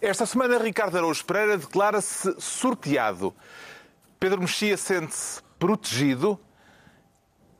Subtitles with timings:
[0.00, 3.34] Esta semana, Ricardo Araújo Pereira declara-se sorteado.
[4.20, 6.38] Pedro Mexia sente-se protegido.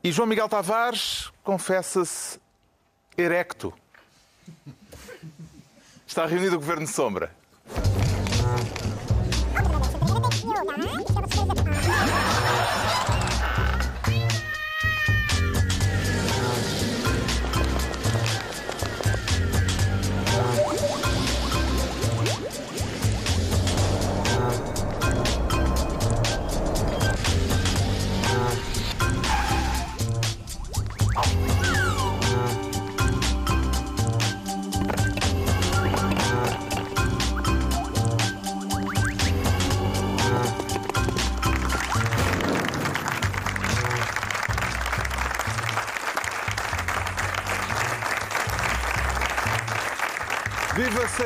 [0.01, 2.39] E João Miguel Tavares confessa-se
[3.17, 3.73] erecto.
[6.07, 7.35] Está reunido o Governo de Sombra.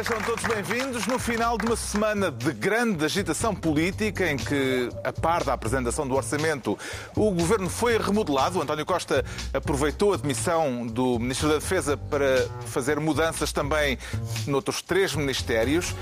[0.04, 5.14] Sejam todos bem-vindos no final de uma semana de grande agitação política em que, a
[5.14, 6.78] par da apresentação do orçamento,
[7.16, 8.62] o governo foi remodelado.
[8.62, 9.24] António Costa
[9.54, 13.98] aproveitou a demissão do Ministro da Defesa para fazer mudanças também
[14.46, 15.96] noutros três ministérios.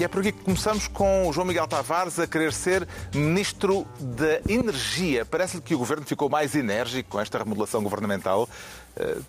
[0.00, 3.86] E é por aqui que começamos com o João Miguel Tavares a querer ser Ministro
[4.00, 5.26] da Energia.
[5.26, 8.48] Parece-lhe que o governo ficou mais enérgico com esta remodelação governamental.
[8.96, 9.22] Uh,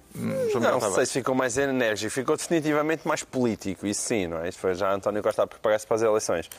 [0.50, 4.39] João Miguel Não sei se ficou mais enérgico, ficou definitivamente mais político, isso sim, não
[4.39, 4.47] é?
[4.47, 6.50] Isto foi já António Costa a preparar-se para as eleições.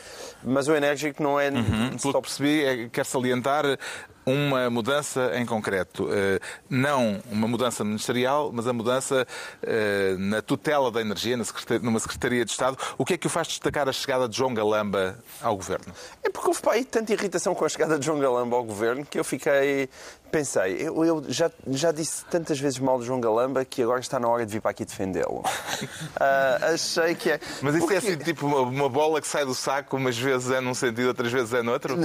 [0.45, 1.51] Mas o enérgico não é.
[1.51, 3.65] Pelo só- que percebi, é, quer salientar
[4.25, 6.09] uma mudança em concreto.
[6.13, 9.27] Eh, não uma mudança ministerial, mas a mudança
[9.63, 11.37] eh, na tutela da energia,
[11.83, 12.77] numa Secretaria de Estado.
[12.99, 15.93] O que é que o faz destacar a chegada de João Galamba ao governo?
[16.23, 19.05] É porque houve para aí tanta irritação com a chegada de João Galamba ao governo
[19.05, 19.89] que eu fiquei.
[20.31, 24.19] Pensei, eu, eu já, já disse tantas vezes mal de João Galamba que agora está
[24.19, 25.43] na hora de vir para aqui defendê-lo.
[26.19, 27.41] Ah, achei que é.
[27.61, 30.51] Mas isso é Porque- assim, tipo uma, uma bola que sai do saco, umas vezes
[30.51, 31.99] é num sentido, outras vezes é noutro?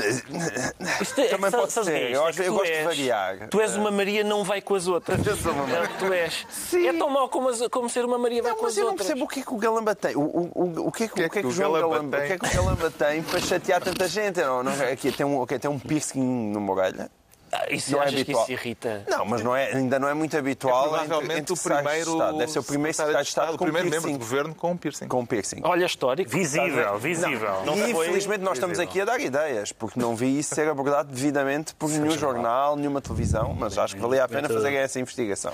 [1.01, 2.06] Isto é, Também sabe- pode ser.
[2.07, 2.15] É?
[2.15, 3.47] Eu É acho- que eu gosto de és- variar.
[3.49, 5.17] Tu és uma Maria, não vai com as outras.
[5.27, 6.45] Eu sou uma É o que tu és.
[6.49, 6.87] Sim.
[6.87, 8.83] É tão mau como, as- como ser uma Maria vai Não, com mas as eu
[8.85, 9.07] não outras.
[9.07, 10.15] percebo o que é que o Galamba tem.
[10.15, 12.17] O, o, o, o que é que, o, que é que o João Galamba Galamba,
[12.17, 12.25] tem?
[12.25, 14.39] o que é que o Galamba tem para chatear tanta gente?
[14.41, 17.09] Não, não, aqui tem um, ok, tem um piercing numa orelha.
[17.51, 18.43] Ah, Isso Não é achas que habitual.
[18.43, 19.03] isso irrita?
[19.09, 20.85] Não, mas não é, ainda não é muito habitual.
[20.85, 22.37] É provavelmente entre- entre o secretários de primeiro Estado.
[22.37, 24.77] Deve ser o primeiro secretário de Estado o com primeiro membro do governo com um
[24.77, 25.07] piercing.
[25.07, 25.61] Com piercing.
[25.63, 26.29] Olha, histórico.
[26.29, 27.63] Visível, visível.
[27.65, 28.89] Não e foi infelizmente nós estamos visível.
[28.89, 32.99] aqui a dar ideias, porque não vi isso ser abordado devidamente por nenhum jornal, nenhuma
[33.01, 35.53] televisão, mas acho que valia a pena fazer essa investigação.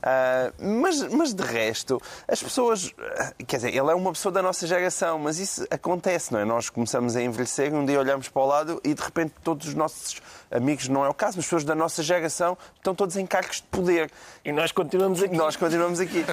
[0.00, 2.92] Ah, mas, mas de resto, as pessoas.
[3.18, 6.44] ah, Quer dizer, ele é uma pessoa da nossa geração, mas isso acontece, não é?
[6.44, 9.74] Nós começamos a envelhecer, um dia olhamos para o lado e de repente todos os
[9.74, 10.20] nossos
[10.50, 13.62] amigos, não é o caso, mas pessoas da nossa geração estão todos em cargos de
[13.64, 14.10] poder.
[14.44, 15.36] E nós continuamos aqui.
[15.36, 16.24] Nós continuamos aqui.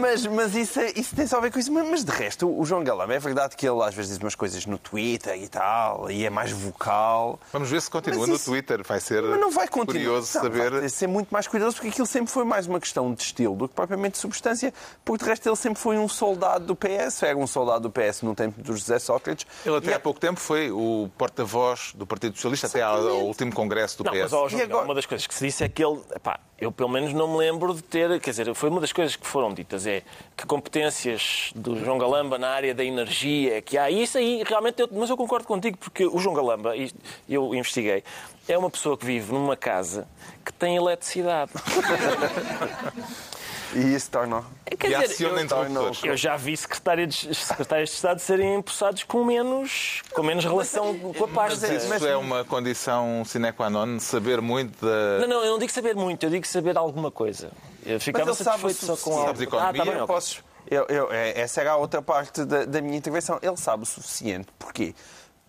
[0.00, 1.72] mas mas isso, é- isso tem só a ver com isso.
[1.72, 4.34] Mas, mas de resto, o João Galamba, é verdade que ele às vezes diz umas
[4.34, 7.38] coisas no Twitter e tal, e é mais vocal.
[7.52, 8.82] Vamos ver se continua Mas no isso- Twitter.
[8.86, 9.86] Vai ser Mas não vai continuar.
[10.04, 10.70] curioso Não, saber.
[10.80, 13.68] Vai ser muito mais cuidadoso, porque aquilo sempre foi mais uma questão de estilo do
[13.68, 14.72] que propriamente de substância,
[15.04, 18.22] porque de resto ele sempre foi um soldado do PS, era um soldado do PS
[18.22, 19.46] no tempo do José Sócrates.
[19.64, 23.20] Ele até E há pouco tempo foi o porta-voz do Partido Socialista, até ao, ao
[23.26, 24.20] último congresso do Não, PS.
[24.22, 26.38] mas ó, João, E agora- uma das coisas que se disse é que ele, epá,
[26.60, 29.26] eu pelo menos não me lembro de ter, quer dizer, foi uma das coisas que
[29.26, 30.02] foram ditas, é
[30.36, 34.80] que competências do João Galamba na área da energia, é que há isso aí, realmente,
[34.82, 36.90] eu- mas eu concordo contigo, porque o João Galamba, e
[37.28, 38.02] eu investiguei,
[38.48, 40.06] é uma pessoa que vive numa casa
[40.44, 41.52] que tem eletricidade.
[43.72, 44.44] E isso torna.
[44.78, 46.00] Quer E dizer, aciona eu- interruptores.
[46.04, 50.96] Eu já vi secretários de, secretários de Estado serem empossados com menos, com menos relação
[50.98, 51.60] com a paz.
[51.60, 55.20] Mas isso é uma condição sine qua non, saber muito da.
[55.20, 57.50] Não, não, eu não digo saber muito, eu digo saber alguma coisa.
[57.86, 59.42] Eu ficava ele sabe o satisfeito só com algo.
[59.42, 59.70] Economia?
[59.70, 60.14] Ah, tá bem, Eu ok.
[60.14, 63.38] posso- eu- eu- é- essa era a outra parte da, da minha intervenção.
[63.42, 64.48] Ele sabe o suficiente.
[64.58, 64.94] Porquê?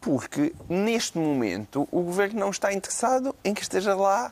[0.02, 4.32] Porque, neste momento, o governo não está interessado em que esteja lá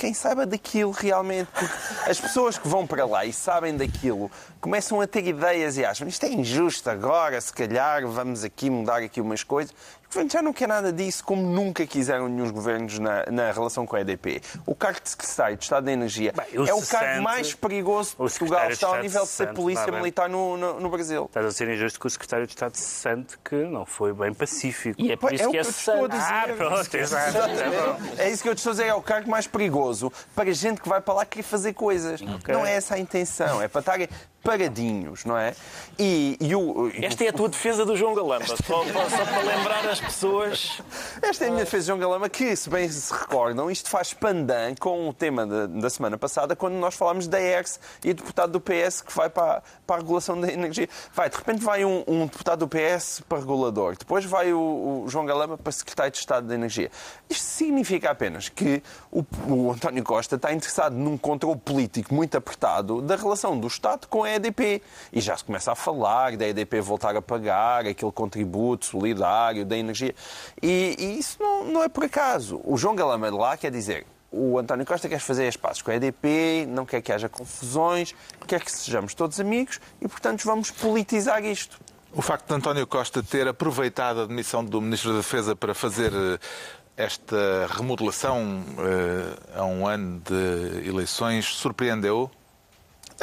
[0.00, 1.48] quem saiba daquilo realmente.
[1.52, 5.84] Porque as pessoas que vão para lá e sabem daquilo começam a ter ideias e
[5.84, 9.74] acham isto é injusto agora, se calhar vamos aqui mudar aqui umas coisas.
[10.10, 13.86] O governo já não quer nada disso, como nunca quiseram nenhum governos na, na relação
[13.86, 14.42] com a EDP.
[14.66, 18.14] O cargo de secretário de Estado da Energia Bem, é o cargo mais perigoso de
[18.14, 18.66] o Portugal.
[18.66, 20.00] de Está ao nível de ser polícia bem.
[20.00, 21.26] militar no, no, no Brasil.
[21.26, 25.00] Estás a ser injusto com o secretário de Estado cessante que não foi bem pacífico.
[25.00, 26.10] E é por Pá, isso é que é que eu te estou a santo.
[26.10, 26.32] dizer.
[26.32, 27.32] Ah, pronto, exato.
[27.32, 28.12] Tá bom.
[28.18, 30.80] É isso que eu te estou a dizer, é o cargo mais perigoso para gente
[30.80, 32.20] que vai para lá querer fazer coisas.
[32.48, 34.08] Não é essa a intenção, é para estar
[34.42, 35.54] paradinhos, não é?
[35.98, 39.42] E, e o, e Esta é a tua defesa do João Galamba, só, só para
[39.42, 40.80] lembrar as pessoas.
[41.20, 44.14] Esta é a minha defesa de João Galama, que, se bem se recordam, isto faz
[44.14, 48.14] pandan com o tema da, da semana passada, quando nós falámos da ERS e o
[48.14, 50.88] deputado do PS que vai para, para a regulação da energia.
[51.14, 55.08] Vai, de repente vai um, um deputado do PS para regulador, depois vai o, o
[55.08, 56.90] João Galama para secretário de Estado da Energia.
[57.28, 63.02] Isto significa apenas que o, o António Costa está interessado num controle político muito apertado
[63.02, 64.82] da relação do Estado com a EDP.
[65.12, 69.76] E já se começa a falar da EDP voltar a pagar aquele contributo solidário da
[69.76, 70.14] energia.
[70.62, 72.60] E, e isso não, não é por acaso.
[72.64, 74.06] O João Galama de lá quer dizer.
[74.32, 78.14] O António Costa quer fazer as pazes com a EDP, não quer que haja confusões,
[78.46, 81.80] quer que sejamos todos amigos e, portanto, vamos politizar isto.
[82.12, 86.12] O facto de António Costa ter aproveitado a demissão do Ministro da Defesa para fazer
[86.12, 86.38] eh,
[86.96, 92.30] esta remodelação eh, a um ano de eleições surpreendeu?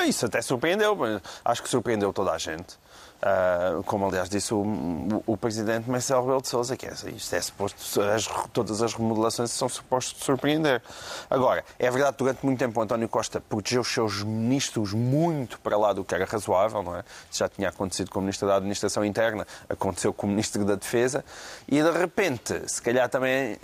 [0.05, 0.97] Isso até surpreendeu,
[1.43, 2.77] acho que surpreendeu toda a gente.
[3.17, 7.35] Uh, como aliás disse o, o, o presidente Marcelo Rebelo de Sousa, que é, isto
[7.35, 10.83] é suposto, as, todas as remodelações são supostas surpreender.
[11.27, 15.59] Agora, é verdade que durante muito tempo o António Costa protegeu os seus ministros muito
[15.61, 17.03] para lá do que era razoável, não é?
[17.29, 20.75] Isso já tinha acontecido com o Ministro da Administração Interna, aconteceu com o Ministro da
[20.75, 21.25] Defesa,
[21.67, 23.57] e de repente, se calhar também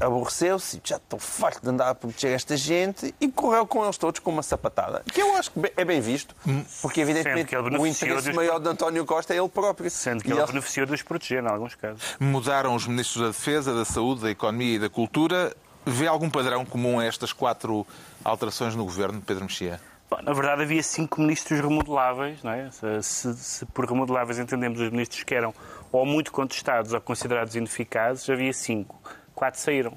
[0.00, 4.20] aborreceu-se, já estou farto de andar a proteger esta gente, e correu com eles todos
[4.20, 5.02] com uma sapatada.
[5.12, 6.32] Que eu acho que é bem visto,
[6.80, 9.90] porque evidentemente o interesse maior de António Costa é ele próprio.
[9.90, 12.16] Sendo que ele, ele beneficiou de os proteger, em alguns casos.
[12.18, 15.54] Mudaram os ministros da Defesa, da Saúde, da Economia e da Cultura.
[15.84, 17.86] Vê algum padrão comum a estas quatro
[18.24, 19.80] alterações no governo, Pedro Mexia?
[20.10, 22.42] Bom, na verdade, havia cinco ministros remodeláveis.
[22.42, 22.70] Não é?
[22.70, 25.54] se, se, se, por remodeláveis entendemos os ministros que eram
[25.92, 29.00] ou muito contestados ou considerados ineficazes, havia cinco.
[29.34, 29.96] Quatro saíram.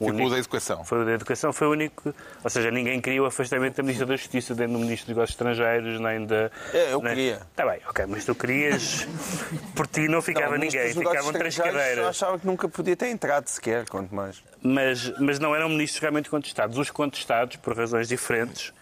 [0.00, 0.82] Ficou único, da Educação.
[0.82, 2.14] Foi o da Educação, foi o único.
[2.42, 5.30] Ou seja, ninguém queria o afastamento da Ministra da Justiça, nem do Ministro dos Negócios
[5.34, 6.50] Estrangeiros, nem da.
[6.72, 7.14] É, eu nem...
[7.14, 7.42] queria.
[7.50, 9.06] Está bem, ok, mas tu querias.
[9.76, 11.98] Por ti não ficava não, ninguém, ficavam três cadeiras.
[11.98, 14.42] Eu achava que nunca podia ter entrado sequer, quanto mais.
[14.62, 16.78] Mas, mas não eram ministros realmente contestados.
[16.78, 18.72] Os contestados, por razões diferentes,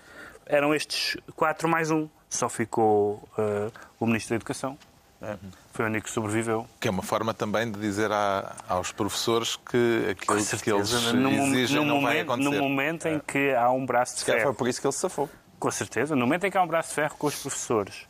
[0.46, 2.08] eram estes quatro mais um.
[2.30, 4.78] Só ficou uh, o Ministro da Educação.
[5.20, 5.36] É.
[5.72, 6.66] Foi o único que sobreviveu.
[6.80, 11.30] Que é uma forma também de dizer a, aos professores que aquilo que eles no,
[11.30, 12.50] exigem no não momento, vai acontecer.
[12.50, 14.42] No momento em que há um braço de ferro.
[14.42, 15.28] foi por isso que ele se safou.
[15.58, 16.14] Com certeza.
[16.14, 18.06] No momento em que há um braço de ferro com os professores,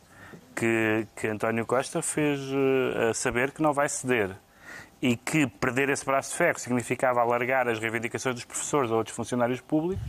[0.55, 4.35] que, que António Costa fez uh, saber que não vai ceder
[5.01, 9.15] e que perder esse braço de ferro significava alargar as reivindicações dos professores a outros
[9.15, 10.05] funcionários públicos,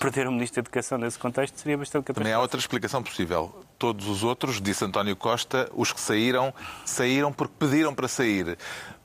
[0.00, 2.24] perder o Ministro da Educação nesse contexto seria bastante catastrófico.
[2.24, 3.65] Também há outra explicação possível.
[3.78, 6.52] Todos os outros, disse António Costa, os que saíram,
[6.84, 8.56] saíram porque pediram para sair.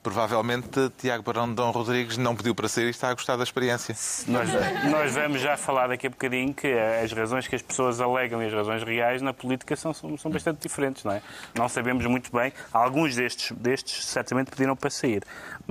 [0.01, 3.43] Provavelmente Tiago Barão de Dom Rodrigues não pediu para sair e está a gostar da
[3.43, 3.95] experiência.
[4.27, 4.49] Nós,
[4.89, 6.67] nós vamos já falar daqui a bocadinho que
[7.03, 10.59] as razões que as pessoas alegam e as razões reais na política são, são bastante
[10.59, 11.21] diferentes, não é?
[11.53, 12.51] Não sabemos muito bem.
[12.73, 15.21] Alguns destes, destes certamente pediram para sair,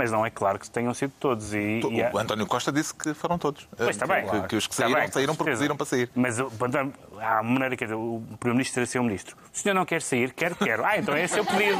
[0.00, 1.52] mas não é claro que tenham sido todos.
[1.52, 2.10] E, o e há...
[2.14, 3.68] António Costa disse que foram todos.
[3.76, 4.26] Pois está bem.
[4.26, 6.08] Que, que os que saíram, bem, saíram porque pediram para sair.
[6.14, 6.44] Mas há
[7.40, 9.36] uma maneira que o Primeiro-Ministro ter ser o Ministro.
[9.52, 10.32] O senhor não quer sair?
[10.32, 10.86] Quero, quero.
[10.86, 11.78] Ah, então esse é o pedido.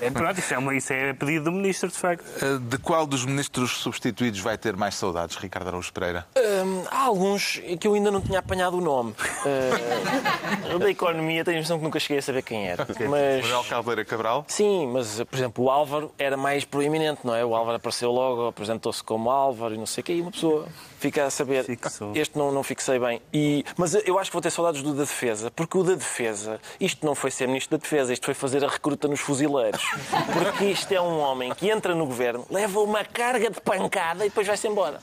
[0.00, 2.24] É, pronto, isso é, uma, isso é pedido do Ministro, de facto.
[2.42, 6.26] Eh, de qual dos ministros substituídos vai ter mais saudades, Ricardo Araújo Pereira?
[6.36, 9.14] Hum, há alguns que eu ainda não tinha apanhado o nome.
[9.44, 12.86] Uh, da economia tenho a impressão que nunca cheguei a saber quem era.
[13.08, 13.44] Mas...
[13.44, 14.44] Manuel Caldeira Cabral?
[14.48, 17.44] Sim, mas, por exemplo, o Álvaro era mais proeminente, não é?
[17.44, 20.66] O Álvaro apareceu logo, apresentou-se como Álvaro e não sei o quê, e uma pessoa
[20.98, 21.64] fica a saber.
[21.64, 22.12] Fixou.
[22.14, 23.20] Este não, não fixei bem.
[23.32, 26.60] E, mas eu acho que vou ter saudades do da Defesa, porque o da Defesa,
[26.80, 29.82] isto não foi ser Ministro da Defesa, isto foi fazer a recruta nos fuzileiros.
[30.32, 34.28] Porque isto é um homem que entra no governo, leva uma carga de pancada e
[34.28, 35.00] depois vai-se embora.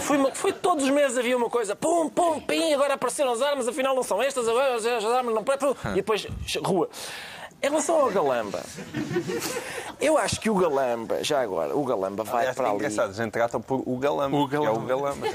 [0.00, 3.42] Foi, uma, foi todos os meses havia uma coisa, pum, pum, pim, agora apareceram as
[3.42, 5.42] armas, afinal não são estas, agora as armas não.
[5.92, 6.26] E depois,
[6.64, 6.88] rua.
[7.62, 8.60] Em relação ao Galamba,
[10.00, 12.76] eu acho que o Galamba, já agora, o Galamba vai Aliás, para é ali.
[12.76, 14.36] engraçado, a gente trata por o Galamba.
[14.36, 14.70] O Galamba.
[14.92, 15.26] É o Galamba.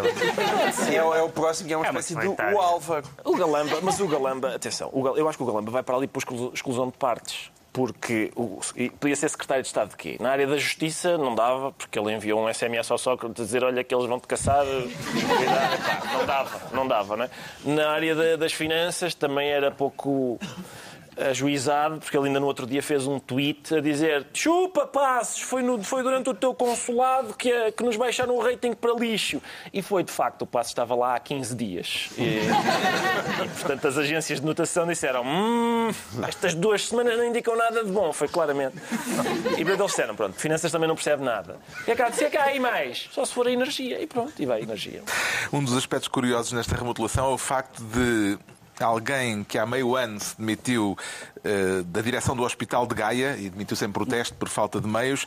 [0.74, 2.57] Sim, é, o- é o próximo, que é uma É uma espécie do secretária.
[2.57, 3.05] o Álvaro.
[3.24, 6.19] O Galamba, mas o Galamba, atenção, eu acho que o Galamba vai para ali por
[6.19, 7.50] exclu- exclusão de partes.
[7.72, 10.17] Porque o, e podia ser secretário de Estado de quê?
[10.19, 13.63] Na área da Justiça não dava, porque ele enviou um SMS ao Sócrates a dizer
[13.63, 14.65] olha que eles vão te caçar.
[14.65, 17.29] Não dava, não dava, não é?
[17.63, 20.39] Na área da- das finanças também era pouco
[21.19, 25.62] ajuizado, porque ele ainda no outro dia fez um tweet a dizer chupa passos, foi,
[25.62, 29.41] no- foi durante o teu consulado que, a- que nos baixaram o rating para lixo.
[29.74, 32.09] E foi, de facto, o Passos estava lá há 15 dias.
[32.17, 32.21] E,
[33.43, 35.89] e, portanto, as agências de notação disseram hum,
[36.27, 38.75] estas duas semanas não indicam nada de bom, foi claramente.
[39.57, 41.57] E eles disseram, pronto, finanças também não percebe nada.
[41.88, 44.01] E cá, disse, é cá aí mais, só se for a energia.
[44.01, 45.03] E pronto, e vai a energia.
[45.51, 48.38] Um dos aspectos curiosos nesta remodelação é o facto de
[48.84, 50.98] alguém que há meio ano se demitiu
[51.38, 55.25] uh, da direção do Hospital de Gaia e demitiu-se em protesto por falta de meios,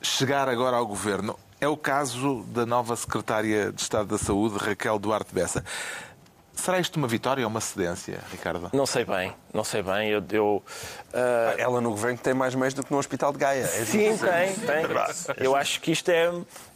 [0.00, 1.38] chegar agora ao governo.
[1.60, 5.64] É o caso da nova secretária de Estado da Saúde, Raquel Duarte Bessa.
[6.54, 8.70] Será isto uma vitória ou uma cedência, Ricardo?
[8.72, 10.10] Não sei bem, não sei bem.
[10.10, 10.62] Eu, eu
[11.14, 11.54] uh...
[11.56, 13.62] Ela no governo tem mais meios do que no Hospital de Gaia.
[13.62, 14.84] É Sim, tem, tem.
[15.36, 16.32] Eu acho que isto é.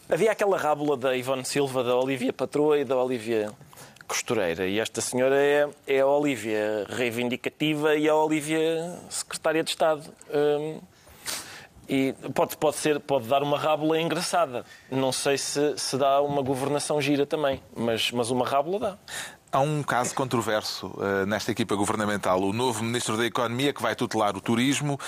[0.08, 3.50] Havia aquela rábula da Ivone Silva, da Olivia Patroa e da Olivia
[4.12, 4.66] costureira.
[4.66, 10.02] E esta senhora é, é a Olivia reivindicativa e a Olivia secretária de Estado.
[10.30, 10.80] Um,
[11.88, 14.66] e pode, pode, ser, pode dar uma rábula engraçada.
[14.90, 18.98] Não sei se, se dá uma governação gira também, mas, mas uma rábula dá.
[19.50, 22.40] Há um caso controverso uh, nesta equipa governamental.
[22.42, 25.00] O novo Ministro da Economia, que vai tutelar o turismo,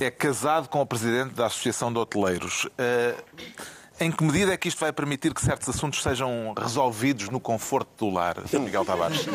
[0.00, 2.64] é casado com o Presidente da Associação de Hoteleiros.
[2.64, 3.22] Uh,
[4.00, 7.88] em que medida é que isto vai permitir que certos assuntos sejam resolvidos no conforto
[7.98, 9.26] do lar, Miguel Tavares?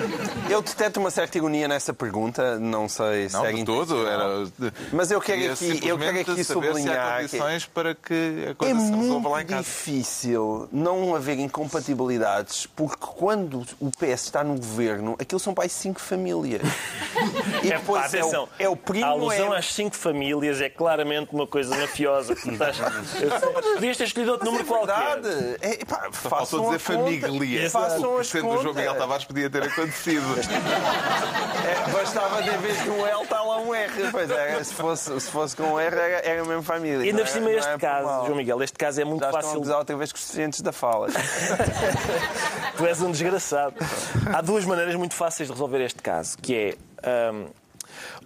[0.50, 4.48] Eu detecto uma certa ironia nessa pergunta, não sei se não, é de todo, era...
[4.92, 7.72] Mas eu quero aqui, eu quero aqui sublinhar se há condições que...
[7.72, 9.60] para que a coisa é se resolva lá em casa.
[9.60, 15.70] É difícil não haver incompatibilidades, porque quando o PS está no governo, aquilo são para
[15.70, 16.62] cinco famílias.
[17.64, 19.06] E depois é, pá, é, o, é o primo...
[19.06, 19.58] A alusão é...
[19.58, 22.36] às cinco famílias é claramente uma coisa mafiosa.
[22.36, 25.20] Podias ter escolhido outro número qualquer.
[25.62, 27.70] É, pá, façam dizer família.
[27.70, 30.26] Façam as Sendo o João Miguel Tavares podia ter acontecido.
[30.40, 34.12] É, bastava de vez de um L estar lá um R.
[34.12, 37.06] Pois é, se fosse, se fosse com um R era, era mesmo família.
[37.06, 39.48] E ainda por cima este é caso, João Miguel, este caso é muito Já fácil.
[39.48, 41.08] Estão a usar outra vez com os suficientes da fala.
[42.78, 43.76] tu és um desgraçado.
[44.34, 46.89] Há duas maneiras muito fáceis de resolver este caso, que é.
[47.06, 47.48] Um,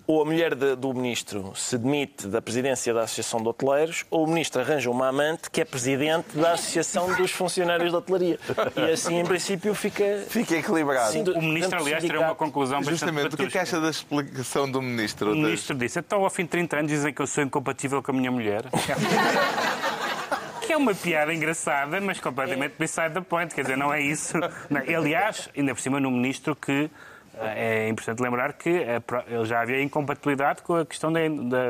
[0.06, 4.26] ou a mulher de, do ministro se demite da presidência da Associação de Hoteleiros, ou
[4.26, 8.38] o ministro arranja uma amante que é presidente da Associação dos Funcionários de Hotelaria.
[8.76, 10.26] E assim, em princípio, fica.
[10.28, 11.14] Fica equilibrado.
[11.14, 13.00] Sim, o ministro, aliás, tirou uma conclusão bastante.
[13.00, 15.32] Justamente, o que é que acha da explicação do ministro?
[15.32, 18.12] O ministro disse: então, ao fim de 30 anos, dizem que eu sou incompatível com
[18.12, 18.66] a minha mulher.
[20.66, 23.54] que é uma piada engraçada, mas completamente beside the point.
[23.54, 24.38] Quer dizer, não é isso.
[24.70, 26.90] Não, aliás, ainda por cima, no ministro que
[27.40, 31.22] é importante lembrar que ele já havia incompatibilidade com a questão da,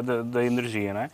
[0.01, 1.09] da, da energia, não é?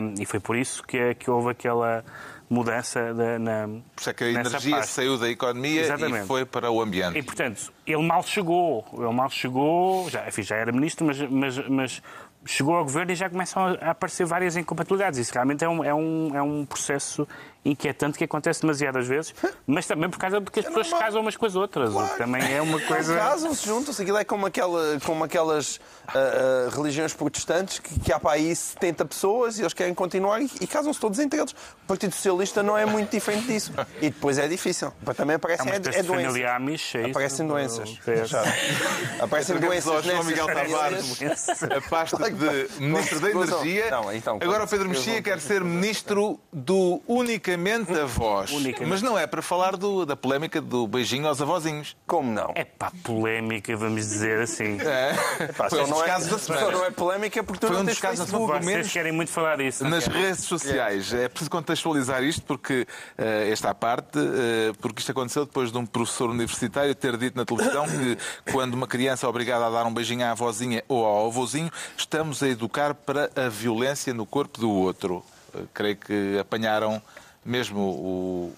[0.00, 2.02] Um, e foi por isso que, que houve aquela
[2.48, 3.66] mudança da, na.
[3.66, 4.88] Por isso é que a energia parte.
[4.88, 6.24] saiu da economia Exatamente.
[6.24, 7.18] e foi para o ambiente.
[7.18, 11.68] E, portanto, ele mal chegou, ele mal chegou, já, enfim, já era ministro, mas, mas,
[11.68, 12.02] mas
[12.46, 15.18] chegou ao governo e já começam a aparecer várias incompatibilidades.
[15.18, 17.26] Isso realmente é um, é um, é um processo
[17.70, 19.34] inquietante que acontece demasiadas vezes,
[19.66, 21.92] mas também por causa de que as é pessoas se casam umas com as outras.
[21.92, 22.16] Claro.
[22.16, 23.16] Também é uma coisa.
[23.16, 24.02] Casam-se, juntam-se.
[24.02, 28.54] Aquilo é como, aquela, como aquelas uh, uh, religiões protestantes que, que há para aí
[28.54, 31.52] 70 pessoas e eles querem continuar e, e casam-se todos entre eles.
[31.52, 33.72] O Partido Socialista não é muito diferente disso.
[34.00, 34.92] E depois é difícil.
[35.16, 36.44] Também aparecem é, é doenças.
[36.56, 37.98] Amish, é aparecem doenças.
[39.20, 40.04] Aparecem doenças.
[40.04, 41.18] João Miguel Tavares,
[41.62, 43.90] a pasta de Ministro da Energia.
[43.90, 48.50] Não, então, Agora o Pedro Mexia quer ser Ministro do única unicamente avós.
[48.50, 48.88] Unicamente.
[48.88, 51.96] Mas não é para falar do, da polémica do beijinho aos avózinhos.
[52.06, 52.52] Como não?
[52.54, 54.78] É pá, polémica, vamos dizer assim.
[54.80, 55.14] É.
[55.44, 56.64] Epá, Foi um dos é, casos da semana.
[56.64, 58.62] Só não é polémica porque tu Foi um dos casos da semana.
[58.62, 59.84] Vocês querem muito falar disso.
[59.84, 61.12] Nas redes sociais.
[61.12, 62.86] É preciso contextualizar isto porque
[63.18, 67.44] uh, esta parte, uh, porque isto aconteceu depois de um professor universitário ter dito na
[67.44, 68.18] televisão que
[68.52, 72.42] quando uma criança é obrigada a dar um beijinho à avózinha ou ao avôzinho, estamos
[72.42, 75.24] a educar para a violência no corpo do outro.
[75.54, 77.02] Uh, creio que apanharam
[77.46, 78.52] mesmo o,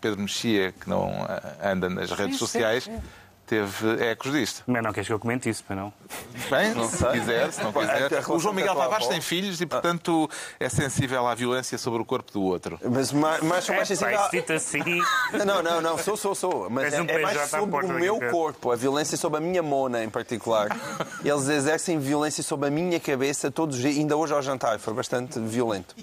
[0.00, 1.26] Pedro Mexia, que não
[1.62, 2.90] anda nas redes sociais,
[3.46, 4.62] teve ecos disto.
[4.66, 5.92] Mas não queres que eu comente isso, para não?
[6.50, 8.10] Bem, não se quiser, se não quiser.
[8.28, 12.32] O João Miguel Tavares tem filhos e, portanto, é sensível à violência sobre o corpo
[12.32, 12.78] do outro.
[12.82, 14.18] Mas mais, mais, mais é, sensível...
[14.18, 15.02] Pai, assim...
[15.44, 16.70] Não, não, não, sou, sou, sou.
[16.70, 20.02] Mas é, um é mais sobre o meu corpo, a violência sobre a minha mona,
[20.02, 20.68] em particular.
[21.24, 24.94] Eles exercem violência sobre a minha cabeça todos os dias, ainda hoje ao jantar, foi
[24.94, 25.94] bastante violento.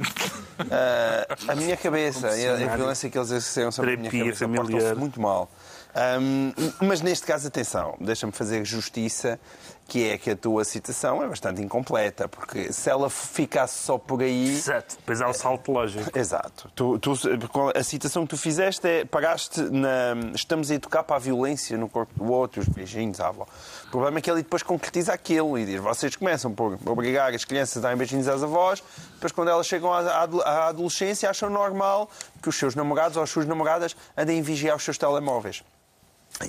[0.59, 4.47] Uh, a minha cabeça, a, a violência que eles exerceram sobre Terapia a minha cabeça,
[4.47, 5.49] portam-se muito mal.
[5.95, 6.53] Um,
[6.85, 9.39] mas neste caso, atenção, deixa-me fazer justiça,
[9.91, 14.21] que é que a tua citação é bastante incompleta, porque se ela ficasse só por
[14.21, 14.47] aí.
[14.47, 16.17] Exato, depois há o salto lógico.
[16.17, 16.71] Exato.
[16.73, 17.13] Tu, tu,
[17.75, 20.13] a citação que tu fizeste é paraste na.
[20.33, 23.45] Estamos a educar para a violência no corpo do outro, os beijinhos, à avó.
[23.87, 27.43] O problema é que ele depois concretiza aquilo e diz: vocês começam por obrigar as
[27.43, 28.81] crianças a darem beijinhos às avós,
[29.15, 32.09] depois, quando elas chegam à adolescência, acham normal
[32.41, 35.63] que os seus namorados ou as suas namoradas andem vigiar os seus telemóveis.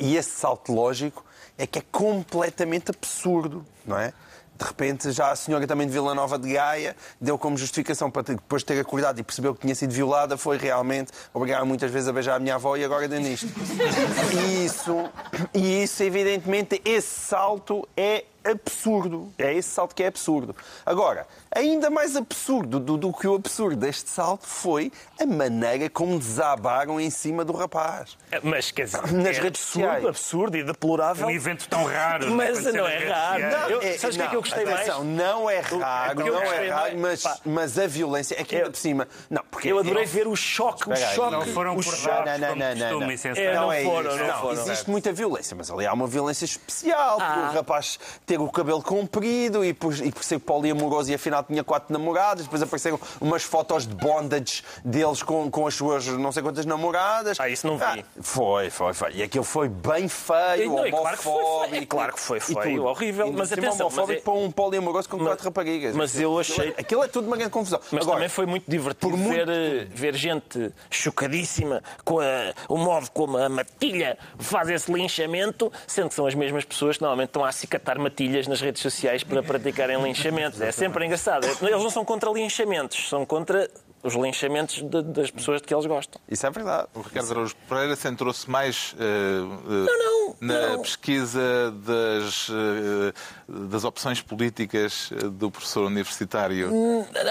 [0.00, 1.24] E esse salto lógico
[1.58, 4.12] é que é completamente absurdo, não é?
[4.54, 8.22] de repente já a senhora também de Vila Nova de Gaia deu como justificação para
[8.22, 11.90] ter- depois de ter acordado e percebeu que tinha sido violada foi realmente obrigada muitas
[11.90, 13.48] vezes a beijar a minha avó e agora deu nisto.
[14.32, 15.10] E isso,
[15.52, 19.32] e isso, evidentemente, esse salto é absurdo.
[19.38, 20.54] É esse salto que é absurdo.
[20.84, 26.18] Agora, ainda mais absurdo do, do que o absurdo deste salto foi a maneira como
[26.18, 28.16] desabaram em cima do rapaz.
[28.42, 30.06] Mas, quer dizer, Nas é redes absurdo, sociais.
[30.06, 31.26] absurdo e deplorável.
[31.26, 32.30] Um evento tão raro.
[32.32, 33.42] Mas não é raro.
[33.42, 33.70] sociais.
[33.70, 34.76] Eu- É, sabes o que é que eu gostei mais?
[34.80, 37.38] atenção, Não é raro, que eu não é raro, mais- mas, pá.
[37.44, 39.08] mas a violência é que ainda por cima.
[39.30, 41.30] Não, porque Eu adorei ver o choque, o choque.
[41.32, 42.06] Não foram o por choque.
[42.30, 43.16] Não, não, não, não, não.
[43.16, 43.40] sensato.
[43.40, 44.24] É, não é foram, isso.
[44.24, 44.52] não foram.
[44.62, 47.16] Existe muita violência, mas ali há uma violência especial.
[47.16, 47.50] Por Ah.
[47.52, 47.98] o rapaz
[48.32, 52.44] ter o cabelo comprido e por, e por ser poliamoroso e afinal tinha quatro namoradas.
[52.44, 57.38] Depois apareceram umas fotos de bondage deles com, com as suas não sei quantas namoradas.
[57.38, 58.04] Ah, isso não vi.
[58.22, 59.12] foi, foi, foi.
[59.12, 61.46] E aquilo foi bem feio, Não, e claro que foi feio.
[61.46, 61.82] homofóbico.
[61.82, 64.50] É claro que foi e feio, horrível, E mas atenção, mas homofóbico é- para um
[64.50, 65.94] poliamoroso com quatro raparigas.
[65.94, 67.80] mas eu achei- Aquilo é tudo uma grande confusão.
[67.90, 72.54] Mas Agora, também foi muito divertido por muito- ver, eh, ver gente chocadíssima com a-
[72.68, 77.02] o modo como a matilha faz esse linchamento, sendo que são as mesmas pessoas que
[77.02, 80.60] normalmente estão a acicatar matilhas nas redes sociais para praticarem linchamentos.
[80.60, 81.44] É sempre engraçado.
[81.44, 83.68] Eles não são contra linchamentos, são contra
[84.02, 86.20] os linchamentos de- das pessoas de que eles gostam.
[86.28, 86.88] Isso é verdade.
[86.94, 90.82] O Ricardo Araújo Pereira centrou-se mais eh, eh, não, na não.
[90.82, 93.12] pesquisa das, eh,
[93.48, 96.70] das opções políticas do professor universitário.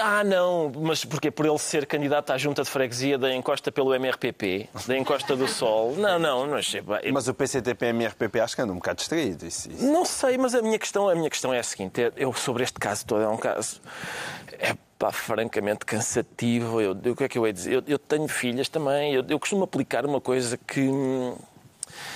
[0.02, 3.94] Ah, não, mas porque por ele ser candidato à junta de freguesia da encosta pelo
[3.94, 5.94] MRPP, da encosta do Sol.
[6.02, 7.12] Não, não, não achei bem.
[7.12, 9.46] Mas o PCTP-MRPP acho que anda um bocado distraído.
[9.46, 9.84] Isso, isso.
[9.84, 12.78] Não sei, mas a minha questão, a minha questão é a seguinte: eu sobre este
[12.80, 13.80] caso todo é um caso
[14.58, 16.80] é pá, francamente cansativo.
[16.80, 17.72] Eu, eu- o que é que eu ia dizer?
[17.74, 19.12] Eu, eu tenho filhas também.
[19.12, 21.34] Eu, eu costumo aplicar uma coisa que hum,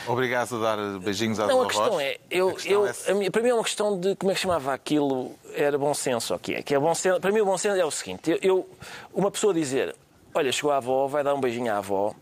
[0.06, 3.30] Obrigado a dar beijinhos às não, a questão é, eu, A questão eu, é minha-
[3.30, 6.38] para mim é uma questão de como é que chamava aquilo, era bom senso, ou
[6.38, 6.62] que é?
[6.62, 8.66] Que é bom senso, para mim o bom senso é o seguinte, eu-
[9.12, 9.94] uma pessoa dizer,
[10.32, 12.14] olha, chegou a avó, vai dar um beijinho à avó,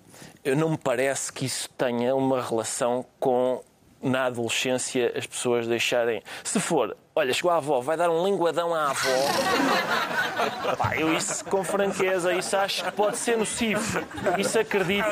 [0.42, 3.62] eu não me parece que isso tenha uma relação com
[4.02, 6.22] na adolescência as pessoas deixarem.
[6.42, 9.08] Se for, olha, chegou a avó, vai dar um linguadão à avó.
[10.76, 14.04] Pá, eu isso com franqueza, isso acho que pode ser nocivo.
[14.36, 15.06] Isso acredito.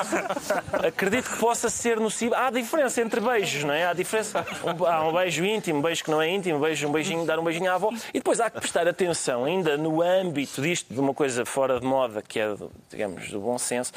[0.73, 2.35] Acredito que possa ser nocivo.
[2.35, 3.87] Há diferença entre beijos, não é?
[3.87, 4.45] Há diferença.
[4.65, 7.25] Um- há um beijo íntimo, um beijo que não é íntimo, um beijo, um beijinho,
[7.25, 7.91] dar um beijinho à avó.
[8.13, 11.87] E depois há que prestar atenção, ainda no âmbito disto, de uma coisa fora de
[11.87, 12.55] moda, que é,
[12.91, 13.93] digamos, do bom senso,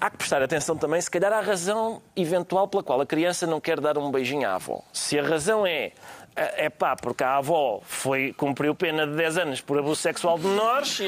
[0.00, 3.60] há que prestar atenção também, se calhar, à razão eventual pela qual a criança não
[3.60, 4.80] quer dar um beijinho à avó.
[4.92, 5.92] Se a razão é
[6.34, 10.46] é pá, porque a avó foi, cumpriu pena de 10 anos por abuso sexual de
[10.46, 11.00] menores.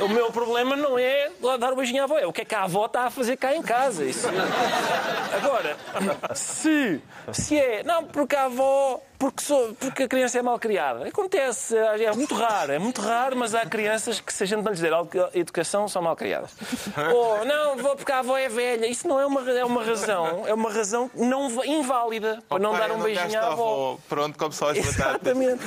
[0.00, 2.54] O meu problema não é dar o beijinho à avó, é o que é que
[2.54, 4.04] a avó está a fazer cá em casa.
[4.04, 4.26] Isso...
[5.36, 5.76] Agora,
[6.34, 7.00] se,
[7.32, 11.76] se é, não, porque a avó, porque, sou, porque a criança é mal criada, acontece,
[11.76, 14.80] é muito raro, é muito raro, mas há crianças que, se a gente não lhes
[14.80, 14.92] der
[15.34, 16.50] educação, são mal criadas.
[17.14, 20.44] Ou, não, vou porque a avó é velha, isso não é uma, é uma razão,
[20.46, 23.52] é uma razão não, inválida para não Oh, pai, dar um eu beijinho à da
[23.52, 23.98] avó.
[24.08, 24.78] Pronto, como só as.
[24.86, 25.62] Exatamente.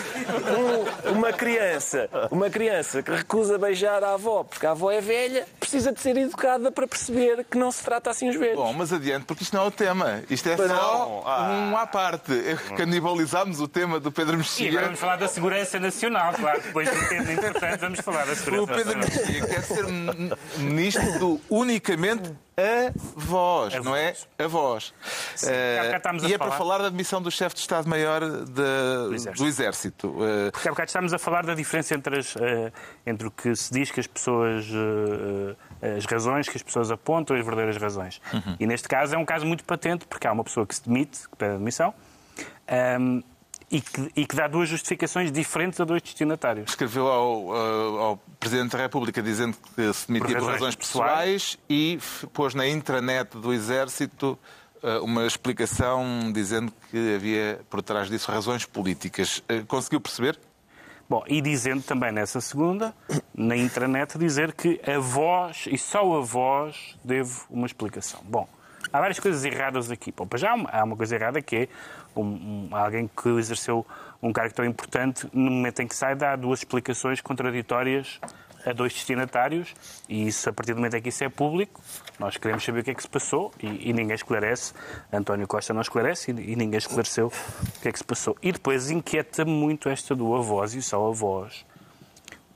[1.07, 5.47] Um- uma criança, uma criança que recusa beijar a avó porque a avó é velha,
[5.69, 8.55] precisa de ser educada para perceber que não se trata assim os velhos.
[8.55, 10.23] Bom, mas adiante, porque isto não é o tema.
[10.29, 11.23] Isto é Pois só não.
[11.27, 11.69] Ah.
[11.71, 12.31] um à parte.
[12.75, 14.81] Canibalizámos o tema do Pedro E agora Mexia.
[14.81, 16.59] vamos falar da segurança nacional, claro.
[16.61, 19.27] Depois de um tema importante, vamos falar da O segurança Pedro nacional.
[19.27, 19.85] Mexia quer ser
[20.57, 24.13] ministro do unicamente a voz, não é?
[24.37, 24.93] A voz.
[25.91, 26.49] Cá estamos a e é falar.
[26.49, 28.21] para falar da admissão do chefe de Estado-Maior
[29.13, 29.37] Exército.
[29.43, 30.15] do Exército.
[30.23, 32.71] Eh, Porque há bocado estamos a falar da diferença entre, as, eh,
[33.05, 34.65] entre o que se diz que as pessoas.
[35.81, 38.21] eh, as razões que as pessoas apontam e as verdadeiras razões.
[38.59, 41.29] E neste caso é um caso muito patente, porque há uma pessoa que se demite,
[41.29, 41.93] que pede admissão,
[42.67, 43.21] ehm,
[43.71, 46.69] e, que, e que dá duas justificações diferentes a dois destinatários.
[46.69, 50.75] escreveu ao, eh, ao Presidente da República dizendo que se demitia Por por razões razões
[50.75, 51.99] pessoais e
[52.33, 54.37] pôs na intranet do Exército
[54.81, 59.43] eh, uma explicação dizendo que havia por trás disso razões políticas.
[59.47, 60.39] Eh, Conseguiu perceber?
[61.09, 62.93] Bom, e dizendo também nessa segunda,
[63.33, 68.19] na intranet, dizer que a voz, e só a voz, devo uma explicação.
[68.25, 68.47] Bom,
[68.91, 70.11] há várias coisas erradas aqui.
[70.15, 71.67] Bom, já há uma, há uma coisa errada que é
[72.15, 73.85] um- um- alguém que exerceu
[74.21, 78.19] um cargo tão importante, no momento em que sai, dá duas explicações contraditórias
[78.65, 79.73] a dois destinatários,
[80.09, 81.81] e isso, a partir do momento em que isso é público,
[82.19, 84.73] nós queremos saber o que é que se passou e, e ninguém esclarece.
[85.13, 88.35] António Costa não esclarece e, e ninguém esclareceu o que é que se passou.
[88.41, 91.65] E depois inquieta-me muito esta do avós e só avós,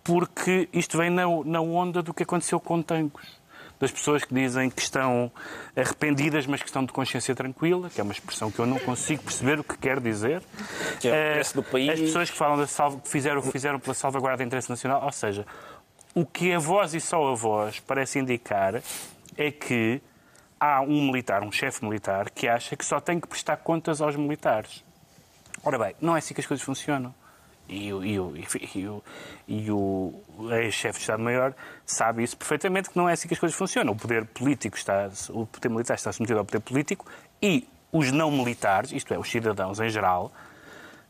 [0.04, 3.42] porque isto vem na, na onda do que aconteceu com Tancos.
[3.80, 5.32] Das pessoas que dizem que estão
[5.76, 9.24] arrependidas, mas que estão de consciência tranquila, que é uma expressão que eu não consigo
[9.24, 10.42] perceber o que quer dizer.
[11.00, 11.90] Que é o Eh, do país.
[11.90, 14.70] As pessoas que falam da salva, que fizeram o que fizeram pela salvaguarda do interesse
[14.70, 15.46] nacional, ou seja,
[16.16, 18.82] o que a voz e só a voz parece indicar
[19.36, 20.02] é que
[20.60, 24.16] há um militar, um chefe militar, que acha que só tem que prestar contas aos
[24.16, 24.84] militares.
[25.64, 27.14] Ora bem, não é assim que as coisas funcionam.
[27.70, 29.04] E e o, e o,
[29.48, 30.14] e o
[30.52, 31.54] ex-chefe de Estado-Maior
[31.86, 33.94] sabe isso perfeitamente, que não é assim que as coisas funcionam.
[33.94, 37.06] O poder político está, o poder militar está submetido ao poder político
[37.42, 40.32] e os não militares, isto é, os cidadãos em geral,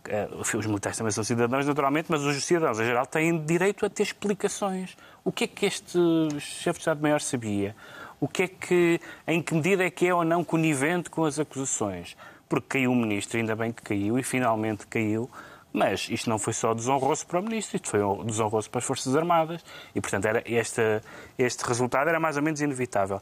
[0.08, 3.89] eh, os militares também são cidadãos, naturalmente, mas os cidadãos em geral têm direito a
[3.89, 4.98] ter explicações.
[5.24, 5.98] O que é que este
[6.39, 7.76] chefe de Estado-Maior sabia?
[8.20, 11.39] O que é que, em que medida é que é ou não conivente com as
[11.39, 12.18] acusações?
[12.50, 15.30] Porque caiu o ministro, ainda bem que caiu, e finalmente caiu,
[15.73, 19.15] mas isto não foi só desonroso para o ministro, isto foi desonroso para as Forças
[19.15, 21.01] Armadas, e portanto era esta,
[21.38, 23.19] este resultado era mais ou menos inevitável.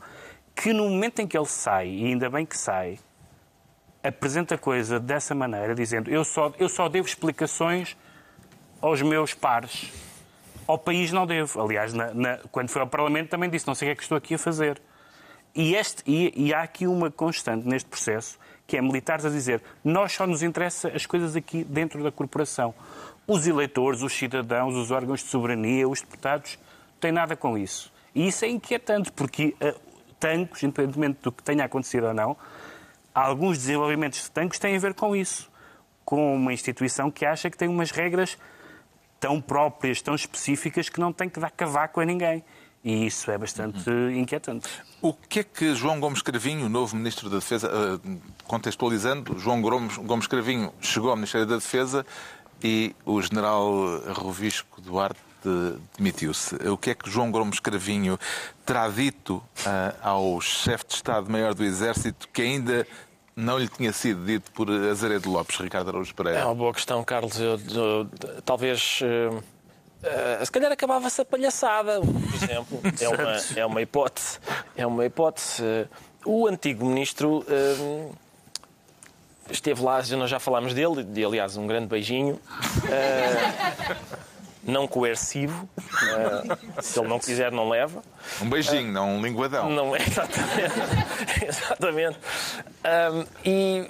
[0.53, 2.99] Que no momento em que ele sai, e ainda bem que sai,
[4.03, 7.95] apresenta a coisa dessa maneira, dizendo eu só, eu só devo explicações
[8.81, 9.91] aos meus pares.
[10.67, 11.61] Ao país não devo.
[11.61, 14.03] Aliás, na- na- quando foi ao Parlamento também disse, não sei o que é que
[14.03, 14.81] estou aqui a fazer.
[15.53, 19.62] E, este, e, e há aqui uma constante neste processo, que é militares a dizer
[19.84, 22.74] nós só nos interessa as coisas aqui dentro da corporação.
[23.28, 26.58] Os eleitores, os cidadãos, os órgãos de soberania, os deputados,
[27.00, 27.91] têm nada com isso.
[28.13, 29.80] E isso é inquietante, porque uh,
[30.19, 32.36] tanques, independentemente do que tenha acontecido ou não,
[33.13, 35.50] alguns desenvolvimentos de tanques têm a ver com isso.
[36.04, 38.38] Com uma instituição que acha que tem umas regras
[39.19, 42.43] tão próprias, tão específicas, que não tem que dar cavaco a ninguém.
[42.84, 44.67] E isso é bastante inquietante.
[45.02, 48.17] O que é que João Gomes Cravinho, novo Ministro da Defesa, eh,
[48.48, 52.04] contextualizando, João Gomes, Gomes Cravinho chegou ao Ministério da Defesa
[52.63, 53.72] e o General
[54.13, 55.20] Rovisco Duarte
[55.98, 56.56] demitiu-se.
[56.70, 58.17] O que é que João Gomes Cravinho
[58.65, 62.88] terá dito eh, ao chefe de Estado-Maior do Exército que ainda
[63.36, 66.46] não lhe tinha sido dito por Azaredo Lopes, Ricardo Araújo É Pereira?
[66.46, 67.39] uma boa questão, Carlos.
[67.39, 68.08] Eu, eu-
[68.44, 69.00] talvez.
[69.04, 69.41] eh,
[70.03, 72.81] eh, se calhar acabava-se a palhaçada, por exemplo.
[73.01, 74.39] É uma, é uma hipótese.
[74.75, 75.63] É uma hipótese.
[75.63, 75.87] Eh,
[76.25, 78.09] O antigo ministro eh,
[79.49, 82.39] esteve lá, nós já falámos dele, de, aliás, um grande beijinho.
[84.63, 85.67] Não coercivo.
[86.78, 88.04] Eh, se ele não quiser, não leva.
[88.41, 89.67] Um beijinho, não um linguadão.
[89.69, 90.74] Não é exatamente.
[91.47, 92.19] exatamente.
[92.84, 93.88] Ahm, e,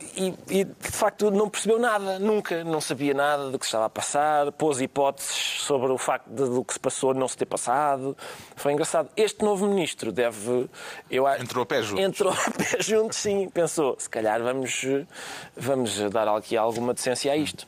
[0.49, 2.63] e- e, de facto não percebeu nada, nunca.
[2.63, 6.45] Não sabia nada do que se estava a passar, pôs hipóteses sobre o facto de,
[6.49, 8.15] do que se passou não se ter passado.
[8.55, 9.09] Foi engraçado.
[9.17, 10.69] Este novo ministro deve.
[11.09, 12.03] Eu, Entrou a pé juntos.
[12.05, 13.49] Entrou a pé juntos, sim.
[13.49, 14.85] Pensou, se calhar vamos,
[15.57, 17.67] vamos dar aqui alguma decência a isto.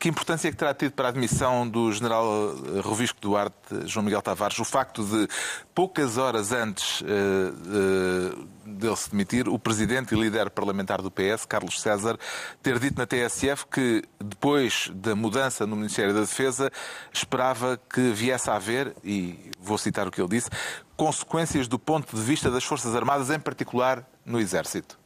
[0.00, 4.02] Que importância é que terá tido para a admissão do general eh, Rovisco Duarte, João
[4.02, 5.28] Miguel Tavares, o facto de,
[5.74, 11.44] poucas horas antes eh, eh, dele se demitir, o presidente e líder parlamentar do PS,
[11.46, 12.18] Carlos César,
[12.62, 16.72] ter dito na TSF que, depois da mudança no Ministério da Defesa,
[17.12, 20.48] esperava que viesse a haver, e vou citar o que ele disse,
[20.96, 24.99] consequências do ponto de vista das Forças Armadas, em particular no Exército.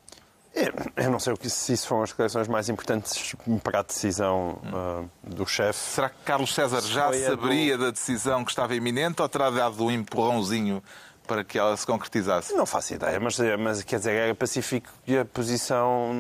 [0.55, 0.73] Eu,
[1.05, 5.45] eu não sei se isso foram as declarações mais importantes para a decisão ah, do
[5.47, 5.79] chefe.
[5.81, 9.29] Será que Carlos César já Foi a do- saberia da decisão que estava iminente ou
[9.29, 10.81] terá dado um empurrãozinho
[11.27, 12.53] para que ela se concretizasse?
[12.55, 16.13] Não faço ideia, mas, mas quer dizer, era pacífico e a posição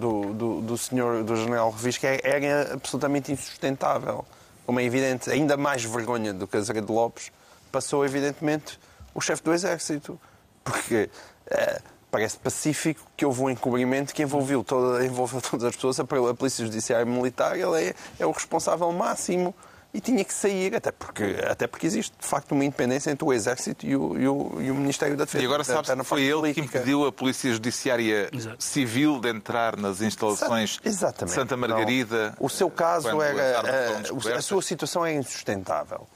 [0.00, 4.24] do, do, do senhor, do general Revisco é- era absolutamente insustentável.
[4.64, 7.30] Como é evidente, ainda mais vergonha do que Azeredo Lopes,
[7.72, 8.78] passou evidentemente
[9.12, 10.18] o chefe do Exército.
[10.62, 11.10] Porque
[11.50, 16.02] eh, parece pacífico que houve um encobrimento que envolveu, toda, envolveu todas as pessoas, a
[16.02, 19.54] a Polícia Judiciária Militar, ele é, é o responsável máximo
[19.92, 23.32] e tinha que sair, até porque, até porque existe de facto uma independência entre o
[23.32, 25.42] Exército e o, e o, e o Ministério da Defesa.
[25.42, 25.64] E agora
[25.96, 26.78] na que foi ele que política.
[26.78, 28.62] impediu a Polícia Judiciária Exato.
[28.62, 31.30] Civil de entrar nas instalações Exatamente.
[31.30, 32.36] de Santa Margarida.
[32.38, 32.46] Não.
[32.46, 33.62] O seu caso era.
[33.62, 36.06] foram eh, a sua situação é insustentável.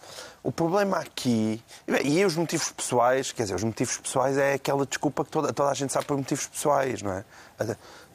[0.44, 1.60] O problema aqui.
[2.04, 5.70] E os motivos pessoais, quer dizer, os motivos pessoais é aquela desculpa que toda, toda
[5.70, 7.24] a gente sabe por motivos pessoais, não é?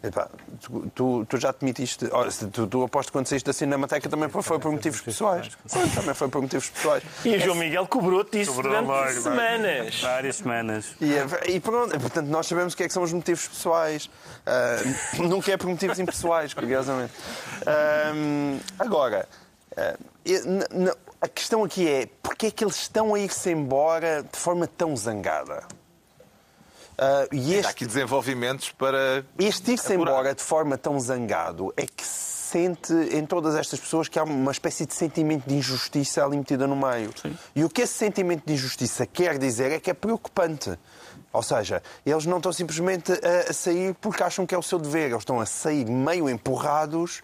[0.01, 0.29] Epá,
[0.61, 2.07] tu, tu- tu já te metiste.
[2.13, 5.49] olha, se Tu, tu aposto que quando saíste da Cinemateca também foi, por motivos pessoais.
[5.65, 7.03] Sim, também foi por motivos pessoais.
[7.25, 9.99] E o João Miguel cobrou-te isso Cobrou durante logo, semanas.
[10.01, 10.85] Várias semanas.
[11.01, 14.09] E, é- e pronto, portanto, nós sabemos o que é que são os motivos pessoais.
[14.45, 14.77] Ah,
[15.17, 17.11] nunca é por motivos impessoais, curiosamente.
[17.65, 18.13] Ah,
[18.79, 19.27] agora,
[20.71, 24.67] n- a questão aqui é porque é que eles estão a ir-se embora de forma
[24.67, 25.63] tão zangada?
[26.97, 29.25] Ah, e Há este, aqui desenvolvimentos para.
[29.37, 34.17] este ir-se embora de forma tão zangado é que sente em todas estas pessoas que
[34.17, 37.13] há uma espécie de sentimento de injustiça ali metida no meio.
[37.55, 40.77] E o que esse sentimento de injustiça quer dizer é que é preocupante.
[41.31, 44.79] Ou seja, eles não estão simplesmente a, a sair porque acham que é o seu
[44.79, 47.21] dever, eles estão a sair meio empurrados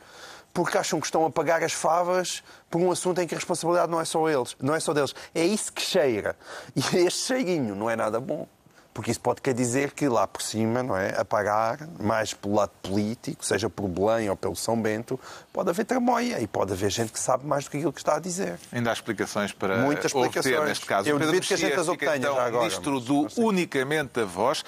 [0.56, 3.92] porque acham que estão a pagar as favas por um assunto em que a responsabilidade
[3.92, 5.14] não é só eles, não é só deles.
[5.36, 6.38] É isso que cheira.
[6.74, 8.48] E este cheirinho não é nada bom.
[8.96, 11.20] Porque isso pode quer dizer que lá por cima, não é?
[11.20, 15.20] A pagar, mais pelo lado político, seja por Belém ou pelo São Bento,
[15.52, 18.16] pode haver tramóia e pode haver gente que sabe mais do que aquilo que está
[18.16, 18.58] a dizer.
[18.72, 20.56] Ainda há explicações para Muitas explicações.
[20.56, 21.10] obter, neste caso.
[21.10, 23.28] Eu O Pedro duvido que a gente as obtenha então, já agora, ministro do.
[23.36, 24.64] Unicamente a Voz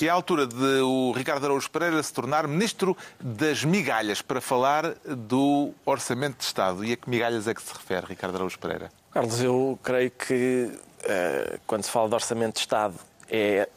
[0.00, 4.40] e é a altura de o Ricardo Araújo Pereira se tornar ministro das migalhas para
[4.40, 6.84] falar do Orçamento de Estado.
[6.84, 8.90] E a que migalhas é que se refere, Ricardo Araújo Pereira?
[9.12, 12.94] Carlos, eu creio que eh, quando se fala de orçamento de Estado
[13.30, 13.68] é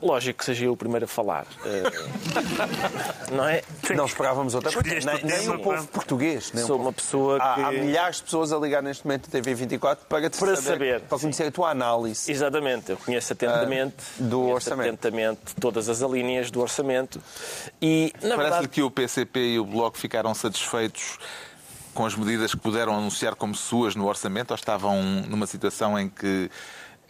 [0.00, 1.44] lógico que seja eu o primeiro a falar.
[1.64, 1.82] Eh,
[3.32, 3.62] não é?
[3.96, 4.88] Não esperávamos outra coisa.
[4.88, 6.52] Nem, o nem tema, o povo português.
[6.52, 7.44] Nem Sou povo- uma pessoa que.
[7.60, 11.00] Há, há milhares de pessoas a ligar neste momento da TV24 para, te Para saber,
[11.02, 12.30] para conhecer a tua análise.
[12.30, 14.94] Exatamente, eu conheço atentamente, Ah, do conheço orçamento.
[14.94, 17.20] atentamente todas as alíneas do orçamento
[17.82, 21.18] e, na Parece-lhe verdade, que o PCP e o Bloco ficaram satisfeitos
[21.92, 26.08] com as medidas que puderam anunciar como suas no orçamento ou estavam numa situação em
[26.08, 26.48] que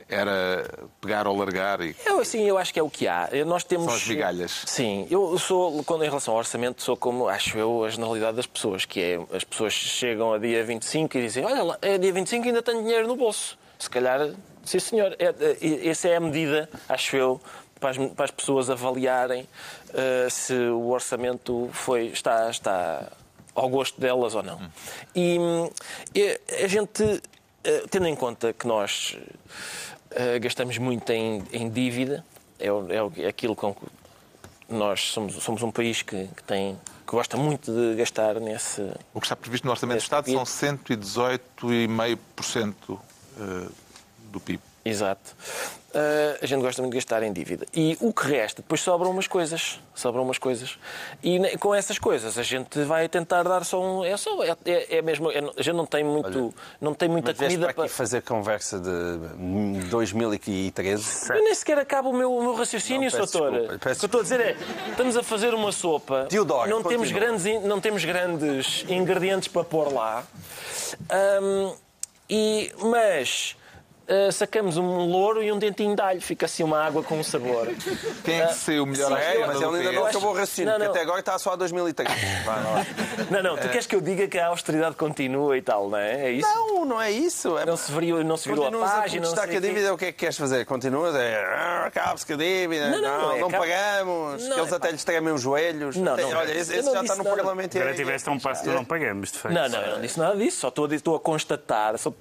[0.09, 0.69] era
[1.01, 3.29] pegar ou largar e eu, assim, eu acho que é o que há.
[3.47, 3.87] Nós temos...
[3.87, 4.63] São as migalhas.
[4.67, 8.47] Sim, eu sou, quando em relação ao orçamento, sou como, acho eu, a generalidade das
[8.47, 12.13] pessoas, que é, as pessoas chegam a dia 25 e dizem, olha lá, é dia
[12.13, 13.59] 25 e ainda tenho dinheiro no bolso.
[13.79, 14.31] Se calhar,
[14.65, 17.41] sim senhor, é, é, essa é a medida, acho eu,
[17.79, 19.47] para as, para as pessoas avaliarem
[19.95, 23.11] eh, se o orçamento foi, está, está
[23.55, 24.61] ao gosto delas ou não.
[25.15, 25.39] E,
[26.15, 27.23] e a gente,
[27.65, 29.17] eh, tendo em conta que nós
[30.11, 32.25] eh, gastamos muito em, em dívida,
[32.59, 33.87] é, é é aquilo com que
[34.69, 38.83] nós somos, somos um país que, que tem que gosta muito de gastar nesse.
[39.15, 41.03] o que está previsto no Orçamento Este Estado são PIB.
[41.03, 42.75] 118,5%
[43.39, 43.69] eh,
[44.31, 44.63] do PIB.
[44.85, 45.35] Exato.
[45.95, 47.67] Eh, a gente gosta muito de gastar em dívida.
[47.75, 49.81] E o que resta, depois sobram umas coisas.
[49.95, 50.79] Sobram umas coisas.
[51.23, 54.05] E com essas coisas a gente vai tentar dar só um.
[54.05, 54.45] É só.
[54.45, 55.31] É, é, é mesmo.
[55.31, 56.55] é- a gente não tem muito.
[56.79, 61.33] não tem muita comida para aqui fazer conversa de hum, 2013.
[61.33, 63.79] Eu nem sequer acabo o meu, o meu raciocínio, Soutor.
[63.79, 64.57] peço O que eu estou a dizer é,
[64.91, 69.93] estamos a fazer uma sopa, Teodoro, não, temos grandes, não temos grandes ingredientes para pôr
[69.93, 70.23] lá,
[71.11, 71.73] Ahm,
[72.29, 73.57] e, mas
[74.09, 77.23] ah, sacamos um louro e um dentinho de alho, fica assim uma água com um
[77.25, 77.69] sabor.
[78.25, 81.01] Quem é que saiu melhor esquerda Mas ele ainda não acabou o raciocínio, porque até
[81.03, 82.13] agora está só a 2013.
[82.45, 82.87] Vá, lá.
[83.31, 86.29] Não, não, tu queres que eu diga que a austeridade continua e tal, não é?
[86.29, 86.49] É isso?
[86.49, 87.59] Não, não é isso.
[87.59, 89.67] É Não se virou, não se virou a Continuas a página, não protestar sei com
[89.67, 90.65] a dívida, o que é que queres fazer?
[90.65, 91.15] Continuas?
[91.15, 94.61] É, ah, acabe-se com a dívida, Não, não, não, não, é, acaba- pagamos, Não, que
[94.61, 95.97] eles é até lhes tremem os joelhos.
[95.97, 97.25] Não, não, Olha, esse, já está no.
[97.25, 97.75] Parlamento.
[97.75, 99.55] e Agora é- tiveste um passo que não pagamos, de facto.
[99.55, 101.99] Não, não, eu não disse nada disso, só estou a, estou a constatar.
[101.99, 102.13] Só,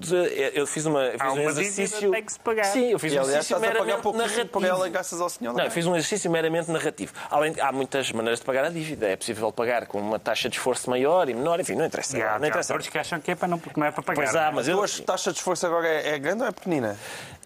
[0.53, 2.11] eu- fiz, uma, fiz Há um uma dívida, exercício.
[2.11, 2.63] tem que se pagar.
[2.65, 4.47] Sim, eu fiz E um aliás, exercício estás a pagar meramente pouco narrativo.
[4.49, 5.53] por ela graças ao senhor.
[5.53, 7.13] Não, eu fiz um exercício meramente narrativo.
[7.29, 9.07] Além de, há muitas maneiras de pagar a dívida.
[9.07, 12.17] É possível pagar com uma taxa de esforço maior e menor, enfim, não interessa.
[12.17, 12.73] Há, não há interessa.
[12.73, 14.21] atores que acham que é para não, porque não é para pagar.
[14.23, 14.77] Pois há, mas A eu.
[14.77, 16.97] tua taxa de esforço agora é, é grande ou é pequenina?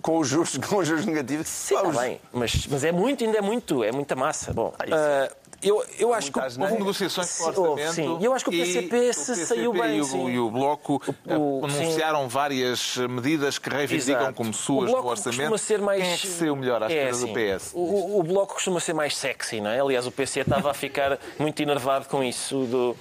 [0.01, 1.47] Com os juros, com os juros negativos?
[1.47, 4.51] Sim, Pá, está os- bem, mas, mas é muito, ainda é muito, é muita massa.
[4.53, 5.29] Bom, isso ah,
[5.61, 6.39] eu, eu acho que.
[6.39, 6.43] o-.
[6.61, 7.93] Houve negociações Sim, com o orçamento.
[7.93, 8.17] sim.
[8.19, 10.29] E eu acho que o e PCP se PCP saiu bem, E o, sim.
[10.29, 14.33] e o Bloco eh, O- anunciaram várias medidas que reivindicam Exato.
[14.35, 15.37] como O suas Bloco no orçamento.
[15.49, 16.01] costuma ser mais...
[16.03, 17.71] Quem é que saiu melhor à É, esquerda do PS?
[17.73, 19.79] O, o Bloco costuma ser mais sexy, não é?
[19.79, 22.97] Aliás, o PC estava a ficar muito enervado com isso, do,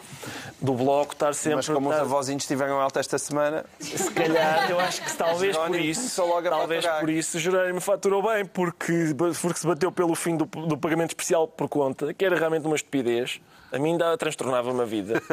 [0.61, 1.57] do Bloco estar sempre...
[1.57, 5.57] Mas como os estar- avózinhos estiveram alta esta semana, Se calhar, eu acho que talvez
[5.57, 7.01] por isso, talvez faturar.
[7.01, 11.11] por isso, o Jerónimo faturou bem, porque, porque se bateu pelo fim do, do pagamento
[11.11, 13.41] especial por conta, que era realmente uma estupidez.
[13.73, 15.23] A mim ainda transtornava-me a vida.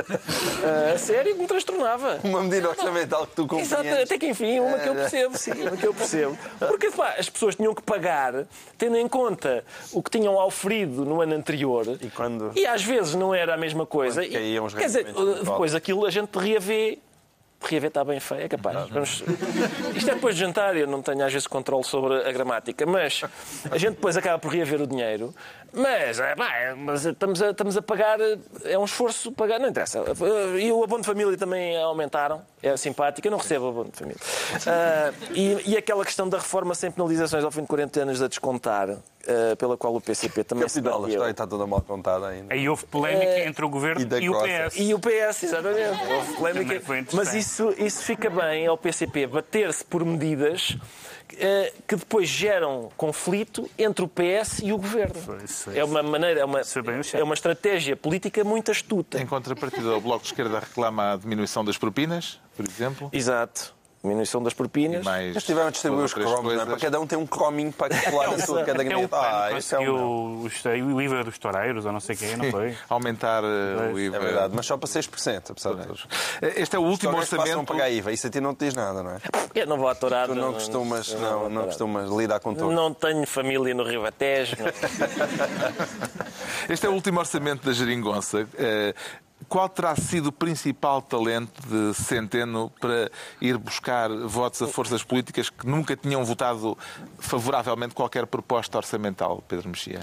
[0.63, 2.19] Ah, a sério, me transtornava.
[2.23, 4.03] uma medida orçamental que tu Exato, compreendes.
[4.11, 6.37] até que enfim, uma que eu percebo, sim, uma que eu percebo.
[6.59, 8.45] Porque pá, as pessoas tinham que pagar,
[8.77, 13.13] tendo em conta o que tinham auferido no ano anterior, E quando- e às vezes
[13.15, 14.21] não era a mesma coisa.
[14.23, 15.05] Os Quer dizer,
[15.43, 16.99] depois aquilo a gente reavê.
[17.59, 18.87] Reavê está bem feio, é capaz.
[18.89, 19.23] Vamos-
[19.95, 23.21] Isto é depois de jantar, eu não tenho às vezes controle sobre a gramática, mas
[23.71, 25.33] a gente depois acaba por reaver o dinheiro.
[25.73, 28.19] Mas, é, pá, é, mas estamos, a, estamos a pagar,
[28.63, 30.01] é um esforço pagar, não interessa.
[30.59, 34.19] E o abono de família também aumentaram, é simpático, eu não recebo abono de família.
[34.67, 38.27] Ah, e, e aquela questão da reforma sem penalizações ao fim de 40 anos a
[38.27, 38.97] descontar, eh,
[39.57, 41.13] pela qual o PCP também se Capital, a bateu.
[41.13, 42.53] história está toda mal contada ainda.
[42.53, 44.33] Aí houve polémica É, entre o governo e e, o.
[44.41, 44.75] PS.
[44.77, 46.13] E o PS, exatamente.
[46.13, 46.81] Houve polémica.
[47.13, 50.77] Mas isso, isso fica bem ao PCP bater-se por medidas
[51.37, 55.15] eh, que depois geram conflito entre o PS e o governo.
[55.73, 56.63] É uma maneira, é uma, é
[57.19, 59.21] é uma estratégia política muito astuta.
[59.21, 63.09] Em contrapartida, o Bloco de Esquerda reclama a diminuição das propinas, por exemplo.
[63.11, 63.75] Exato.
[64.07, 65.05] Diminuição das propinas.
[65.05, 66.65] Eles tiveram a distribuir os cromos, não é?
[66.65, 69.07] para cada um tem um crominho para colar a sua o caderneta.
[69.09, 70.43] PAN Ah, isso é, um...
[70.95, 72.75] o IVA dos toureiros, ou não sei quem, não foi?
[72.89, 74.15] Aumentar eh, o IVA.
[74.15, 75.99] é verdade, mas só para 6%, apesar de tudo.
[76.55, 77.67] Este é o último passam orçamento.
[77.67, 79.17] pagar IVA, isso a ti não te diz nada, não é?
[79.53, 80.27] Eu não vou atorar.
[80.27, 82.71] Tu não costumas, eu não, não costumas lidar com tudo.
[82.71, 84.55] Não tenho família no Ribatejo.
[84.59, 84.67] não.
[86.69, 88.47] Este é o último orçamento da Geringonça.
[89.49, 95.49] Qual terá sido o principal talento de Centeno para ir buscar votos a forças políticas
[95.49, 96.77] que nunca tinham votado
[97.17, 100.01] favoravelmente qualquer proposta orçamental, Pedro Mexia?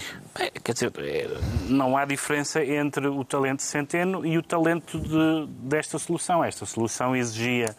[0.62, 1.28] Quer dizer, é-
[1.68, 6.42] Não há diferença entre o talento de Centeno e o talento de- desta solução.
[6.42, 7.76] Esta solução exigia,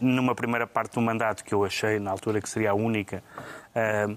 [0.00, 3.22] numa primeira parte do mandato, que eu achei na altura que seria a única,
[3.74, 4.08] ah,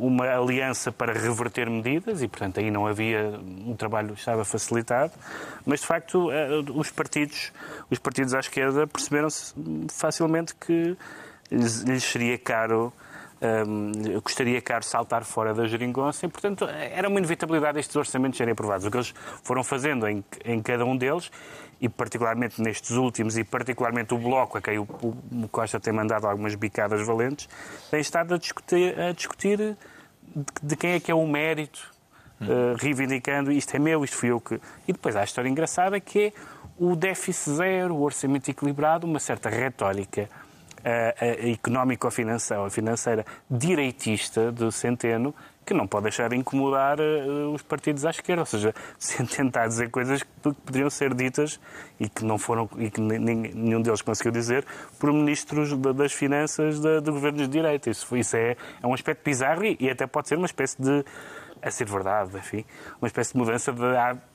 [0.00, 5.12] uma aliança para reverter medidas e, portanto, aí não havia um trabalho estava facilitado,
[5.64, 7.52] mas de facto ah, os partidos,
[7.90, 9.54] os partidos à esquerda perceberam-se
[9.90, 10.96] facilmente que
[11.50, 12.92] lhes seria caro
[13.42, 18.52] Hum, custaria caro saltar fora da geringonça e, portanto, era uma inevitabilidade estes orçamentos serem
[18.52, 18.86] aprovados.
[18.86, 21.30] O que eles foram fazendo em, em cada um deles,
[21.80, 26.26] e particularmente nestes últimos, e particularmente o Bloco, a quem o, o Costa tem mandado
[26.26, 27.48] algumas bicadas valentes,
[27.90, 29.76] tem estado a discutir, a discutir de,
[30.62, 31.92] de quem é que é o mérito,
[32.40, 34.60] eh, reivindicando isto é meu, isto fui eu que...
[34.88, 36.32] E depois há a história engraçada que é
[36.78, 40.28] o déficit zero, o orçamento equilibrado, uma certa retórica
[40.84, 48.04] uh, económico-financeira financeira direitista de Centeno que não pode deixar de incomodar uh, os partidos
[48.04, 51.58] à esquerda, ou seja, sem tentar dizer coisas que poderiam ser ditas
[51.98, 54.64] e que não foram e que nenhum deles conseguiu dizer
[54.98, 57.90] por ministros das finanças de, de governos de direita.
[57.90, 61.04] Isso, isso é, é um aspecto bizarro e, e até pode ser uma espécie de
[61.64, 62.64] a ser verdade, enfim,
[63.00, 63.80] uma espécie de mudança de,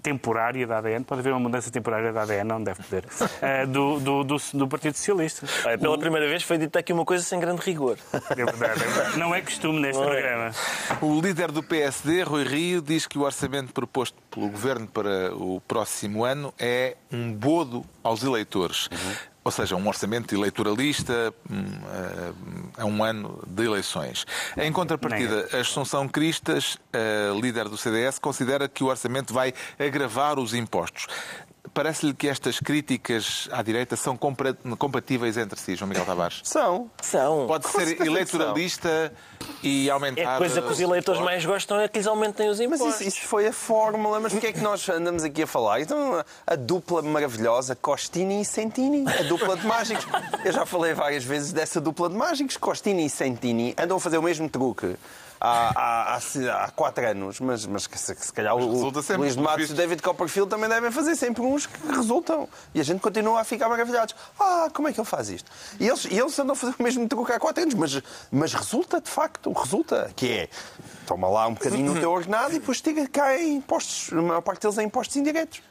[0.01, 1.03] temporária da ADN.
[1.03, 4.67] Pode haver uma mudança temporária da ADN, não deve poder, uh, do, do, do, do
[4.67, 5.45] Partido Socialista.
[5.65, 7.97] Olha, pela primeira vez foi dita aqui uma coisa sem grande rigor.
[8.13, 9.19] É verdade, é verdade.
[9.19, 10.21] Não é costume neste Não é.
[10.21, 10.51] programa.
[11.01, 15.61] O líder do PSD, Rui Rio, diz que o orçamento proposto pelo governo para o
[15.61, 18.89] próximo ano é um bodo aos eleitores.
[19.43, 22.33] Ou seja, um orçamento eleitoralista hum, eh,
[22.77, 24.25] a um ano de eleições.
[24.57, 30.37] Em contrapartida, a Assunção Cristas, a líder do CDS, considera que o orçamento vai agravar
[30.37, 31.07] os impostos.
[31.79, 36.41] Parece-lhe que estas críticas à direita são compatíveis entre si, João Miguel Tavares?
[36.43, 36.91] São.
[37.01, 37.47] São.
[37.47, 39.13] Pode Com ser que eleitoralista
[39.63, 40.35] e É aumentar...
[40.35, 42.99] a coisa que os eleitores mais gostam é que lhes aumentem os Mas impostos.
[42.99, 44.19] isso, isso foi a fórmula.
[44.19, 45.79] Mas porquê é que nós andamos aqui a falar?
[45.79, 50.05] Então, a dupla maravilhosa Costini e Sentini, a dupla de mágicos.
[50.43, 52.57] Eu já falei várias vezes dessa dupla de mágicos.
[52.57, 54.97] Costini e Sentini andam a fazer o mesmo truque.
[55.41, 59.01] Há, há, há, há quatro anos, mas, mas que se, que se calhar o resulta
[59.01, 59.75] sempre, Luís de Matos e o.
[59.75, 62.49] David Copperfield também devem fazer sempre uns que resultam.
[62.73, 64.15] E a gente continua a ficar maravilhados.
[64.37, 65.49] Ah, como é que ele faz isto?
[65.79, 68.53] E eles, e eles andam a fazer o mesmo truque há quatro anos, mas, mas
[68.53, 70.11] resulta, de facto, resulta.
[70.15, 70.49] Que é,
[71.07, 74.41] toma lá um bocadinho no teu ordenado e depois tira cá em impostos, a maior
[74.41, 75.61] parte deles é impostos indiretos.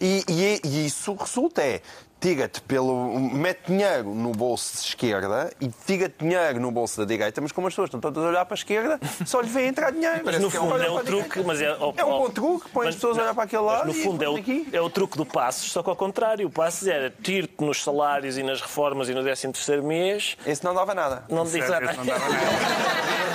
[0.00, 1.82] E, e, e isso resulta é,
[2.20, 3.18] tira-te pelo.
[3.18, 7.66] mete dinheiro no bolso de esquerda e tira-te dinheiro no bolso da direita, mas como
[7.68, 10.20] as pessoas estão todas a olhar para a esquerda, só lhe vem entrar dinheiro.
[10.24, 11.04] Mas no Olha fundo é o a direita.
[11.28, 13.62] truque, mas é, oh, É um bom truque, põe as pessoas a olhar para aquele
[13.62, 14.38] lado no fundo é o,
[14.72, 16.46] é o truque do Passos, só que ao contrário.
[16.46, 20.36] O Passos era tiro-te nos salários e nas reformas e no 13 terceiro mês.
[20.46, 21.24] Esse não dava nada.
[21.28, 22.02] Não esse não dava nada.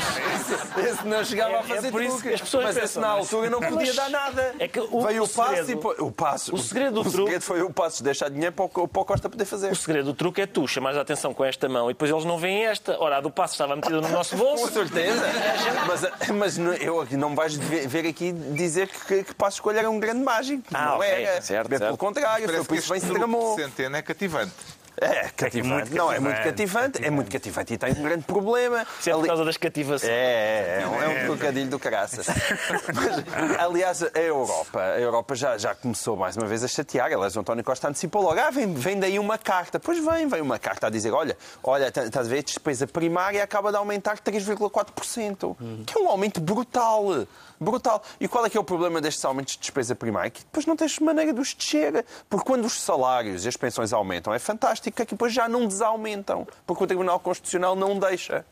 [0.77, 2.27] Esse não chegava É- a fazer é por isso truque.
[2.29, 4.53] que as pessoas mas esse na altura não podia dar nada.
[4.59, 6.55] é que o- Veio o o passo segredo- e o passo.
[6.55, 9.05] o segredo do o truque- segredo foi o passo deixar dinheiro para o, para o
[9.05, 9.71] Costa poder fazer.
[9.71, 12.25] O segredo do truque é tu chamares a atenção com esta mão e depois eles
[12.25, 12.97] não veem esta.
[13.01, 14.71] Ora, a do Passos estava metida no nosso Com bolso.
[14.73, 15.23] certeza.
[15.87, 19.79] Mas, mas não- eu não me vais ver ver aqui dizer que, que Passo Escolha
[19.79, 20.63] era um grande mágico.
[20.73, 21.09] Ah, não ok.
[21.09, 21.41] era.
[21.41, 21.89] Certo, Bem certo.
[21.89, 23.55] Pelo contrário, foi por que isso que bem se tramou.
[23.55, 24.53] Centeno é cativante.
[24.99, 25.73] É, cativante.
[25.89, 27.05] muito não, é muito cativante, cativante.
[27.05, 28.85] É muito cativante e tem um grande problema.
[28.99, 30.09] Isso é por causa das cativações.
[30.11, 32.27] É, é, é, um, é um trocadilho do caraças.
[32.93, 37.07] Mas, aliás, a Europa, a Europa já, já começou mais uma vez a chatear.
[37.11, 38.39] Aliás, o António Costa antecipou logo.
[38.39, 39.79] Ah, vem, vem daí uma carta.
[39.79, 42.85] Pois vem, vem uma carta a dizer: olha, olha, tá- estás a ver, a despesa
[42.87, 45.55] primária acaba de aumentar 3,4%.
[45.85, 47.25] Que é um aumento brutal.
[47.59, 48.03] Brutal.
[48.19, 50.29] E qual é que é o problema destes aumentos de despesa primária?
[50.31, 52.05] Que depois não tens maneira de os descer.
[52.29, 55.67] Porque quando os salários e as pensões aumentam, é fantástico, é que depois já não
[55.67, 56.47] desaumentam.
[56.65, 58.45] Porque o Tribunal Constitucional não deixa.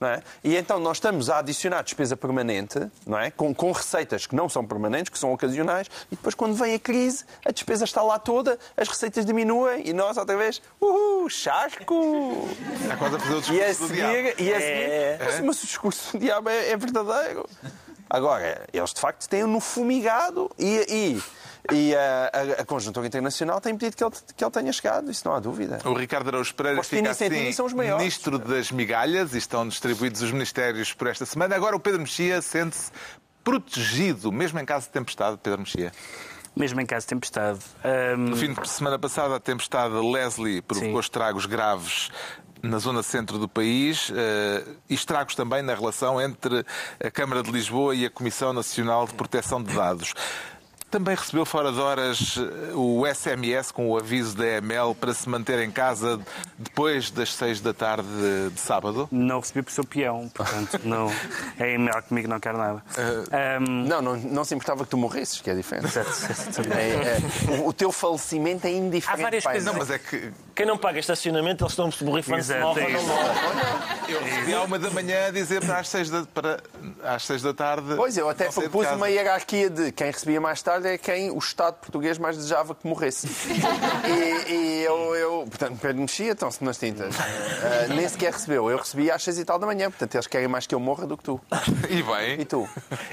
[0.00, 0.20] Não é?
[0.42, 3.30] E então nós estamos a adicionar despesa permanente, não é?
[3.30, 6.78] Com, com receitas que não são permanentes, que são ocasionais, e depois quando vem a
[6.80, 12.48] crise, a despesa está lá toda, as receitas diminuem e nós outra vez, uhul, charco!
[12.90, 14.12] É quase a fazer o discurso E a do diabo.
[14.12, 17.48] seguir, e a seguir mas, mas o discurso do diabo é, é verdadeiro.
[18.14, 21.18] Agora, eles de facto têm-no fumigado e,
[21.70, 25.10] e, e a, a, a conjuntura internacional tem pedido que ele, que ele tenha chegado,
[25.10, 25.78] isso não há dúvida.
[25.86, 27.98] O Ricardo Araújo Pereira fica assim, são os maiores.
[28.02, 31.56] ministro das migalhas e estão distribuídos os ministérios por esta semana.
[31.56, 32.92] Agora o Pedro Mexia sente-se
[33.42, 35.90] protegido, mesmo em caso de tempestade, Pedro Mexia.
[36.54, 37.60] Mesmo em caso de tempestade.
[37.82, 41.06] Ahm, No fim de semana passada, a tempestade Leslie provocou Sim.
[41.06, 42.10] estragos graves
[42.62, 46.64] na zona centro do país eh, e estragos também na relação entre
[47.02, 50.14] a Câmara de Lisboa e a Comissão Nacional de Proteção de Dados.
[50.92, 55.26] Também recebeu fora de horas eh, o SMS com o aviso da EML para se
[55.26, 56.20] manter em casa
[56.58, 58.06] depois das seis da tarde
[58.50, 59.08] de, sábado.
[59.10, 61.10] não recebi por seu peão, portanto, não,
[61.58, 62.82] é e-mail comigo, não quero nada.
[63.32, 65.88] Ahm, Não, não, não se importava que tu morresses, que é diferente.
[65.88, 66.60] certo, certo.
[66.76, 69.18] É, é, o, o teu falecimento é indiferente.
[69.20, 69.54] Há várias pai.
[69.54, 72.82] coisas- Não, mas é que Quem não paga estacionamento, eles estão se borrifando se morre
[72.82, 73.06] é ou não isso.
[73.08, 74.12] morre.
[74.12, 76.60] eu recebi à uma da manhã a dizer para às seis da, para,
[77.02, 77.94] às seis da tarde.
[77.96, 81.74] Pois, eu até propus uma hierarquia de quem recebia mais tarde é quem o Estado
[81.76, 83.26] português mais desejava que morresse.
[84.06, 87.14] e, e eu, eu, portanto, Pedro mexia, estão-se nas tintas.
[87.18, 88.70] Ah, nem sequer recebeu.
[88.70, 91.06] Eu recebi às seis e tal da manhã, portanto, eles querem mais que eu morra
[91.06, 91.40] do que tu.
[91.90, 92.40] E bem.
[92.40, 92.68] E tu?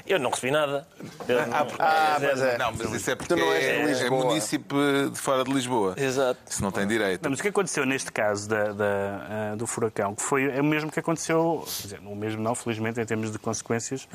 [0.06, 0.86] Eu não recebi nada.
[1.28, 1.38] Eu-
[1.78, 2.56] Ah, mas é.
[2.58, 4.24] Não, mas isso é porque Tu não és de é, é Lisboa.
[4.24, 4.74] munícipe
[5.12, 5.94] de fora de Lisboa.
[5.96, 6.40] Exato.
[6.48, 7.22] Isso não tem direito.
[7.22, 10.60] Não, mas o que aconteceu neste caso da- da, ah, do furacão, que foi é
[10.60, 14.08] o mesmo que aconteceu, quer dizer, o mesmo não, felizmente, em termos de consequências,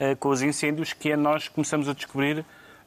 [0.00, 2.44] ah, com os incêndios, que é nós começamos a descobrir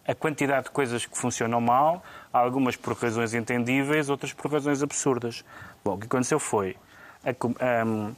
[0.07, 5.43] a quantidade de coisas que funcionam mal, algumas por razões entendíveis, outras por razões absurdas.
[5.83, 6.75] Bom, o que aconteceu foi
[7.23, 8.11] a, com- ahm,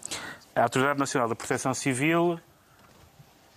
[0.55, 2.39] a Autoridade Nacional da Proteção Civil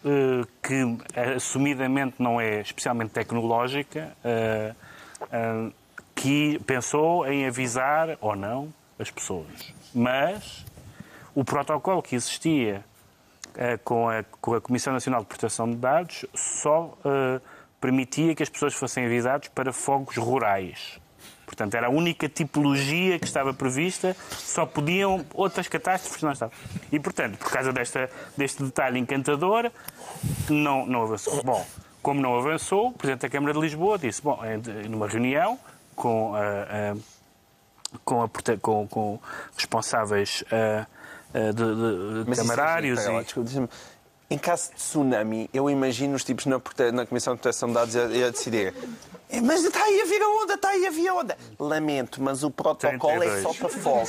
[0.05, 4.75] eh, que eh, assumidamente não é especialmente tecnológica, eh,
[6.15, 9.75] que pensou em avisar ou não as pessoas.
[9.95, 10.65] Mas
[11.35, 12.85] o protocolo que existia
[13.85, 17.41] com a, com a Comissão Nacional de Proteção de Dados só eh,
[17.81, 20.99] permitia que as pessoas fossem avisadas para fogos rurais.
[21.47, 26.55] Portanto, era a única tipologia que estava prevista, só podiam outras catástrofes não estavam.
[26.93, 29.71] E, portanto, por causa desta, deste detalhe encantador,
[30.49, 31.43] não, não avançou.
[31.43, 31.67] Bom,
[32.03, 35.59] como não avançou, o Presidente da Câmara de Lisboa disse, bom, em- numa reunião
[35.97, 36.97] com a, a-
[38.05, 38.29] com, a
[38.61, 39.19] com- com
[39.57, 40.87] responsáveis ah,
[41.35, 43.25] ah, de, de- de isso é- camarários lá, e...
[43.25, 43.51] desculpa,
[44.33, 46.61] Em caso de tsunami, eu imagino os tipos na,
[46.93, 48.73] na Comissão de Proteção de Dados a, a decidir.
[49.29, 51.37] "É, Mas está aí a vir a onda, está aí a vir a onda.
[51.59, 53.43] Lamento, mas o protocolo é 32.
[53.43, 54.09] só para fogo.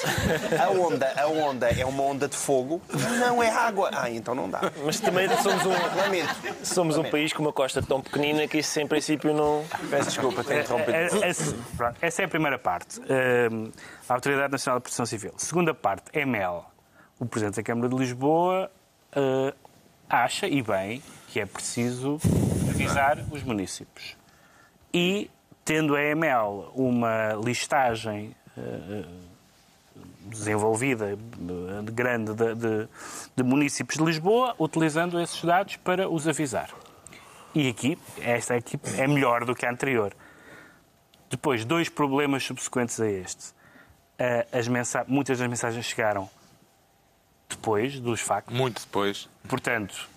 [0.63, 2.79] A onda, a onda é uma onda de fogo,
[3.19, 3.89] não é água.
[3.93, 4.61] Ah, então não dá.
[4.85, 6.35] Mas também somos um, Lamento.
[6.63, 9.65] somos um país com uma costa tão pequenina que isso, em princípio, não.
[9.89, 10.91] Peço desculpa, tenho interrompido.
[10.97, 12.99] É- é- essa- pronto, Essa é a primeira parte.
[13.51, 13.71] Hum,
[14.07, 15.33] a Autoridade Nacional de Proteção Civil.
[15.37, 16.63] Segunda parte, EML.
[17.19, 18.69] O Presidente da Câmara de Lisboa
[19.13, 19.53] eh,
[20.11, 22.19] acha, e bem, que é preciso
[22.69, 24.15] avisar os municípios.
[24.93, 25.29] E,
[25.63, 29.05] tendo a EML uma listagem eh,
[30.25, 31.17] desenvolvida, eh,
[31.91, 32.87] grande, de, de,
[33.35, 36.69] de municípios de Lisboa, utilizando esses dados para os avisar.
[37.55, 40.13] E aqui, esta equipe é melhor do que a anterior.
[41.29, 43.53] Depois, dois problemas subsequentes a este.
[44.19, 46.29] Ah, As mensa- Muitas das mensagens chegaram
[47.51, 48.55] depois dos factos.
[48.55, 49.29] Muito depois.
[49.47, 50.09] Portanto,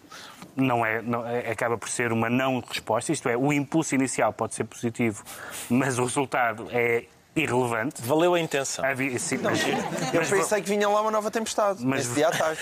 [0.57, 3.13] não é, não- é- acaba por ser uma não resposta.
[3.13, 5.23] Isto é, o impulso inicial pode ser positivo,
[5.69, 7.05] mas o resultado é
[7.37, 8.01] irrelevante.
[8.03, 8.85] Valeu a intenção.
[8.85, 12.31] Havia- sim, mas- Eu mas- pensei que vinha lá uma nova tempestade, Mas- dia à
[12.31, 12.61] tarde.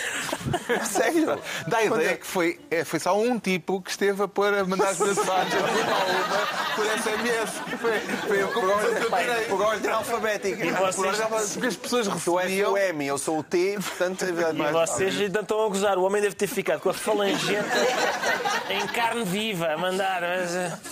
[0.81, 1.39] A Sério?
[1.67, 4.53] Dá a ideia é- que foi, é, foi só um tipo que esteve a pôr
[4.55, 7.51] a mandar as mensagens uma por SMS.
[7.81, 8.43] Foi, foi que
[9.05, 9.27] eu Pai.
[9.49, 10.65] Por ordem alfabética.
[10.65, 11.49] E vocês- Por ordem.
[11.53, 12.73] Porque as pessoas Tu és recebiam.
[12.73, 14.25] o M, eu sou o T, portanto...
[14.25, 15.99] E vocês ainda estão a gozar.
[15.99, 17.69] O homem deve ter ficado com a falangeta
[18.71, 20.23] em carne viva a mandar.
[20.23, 20.83] Mas,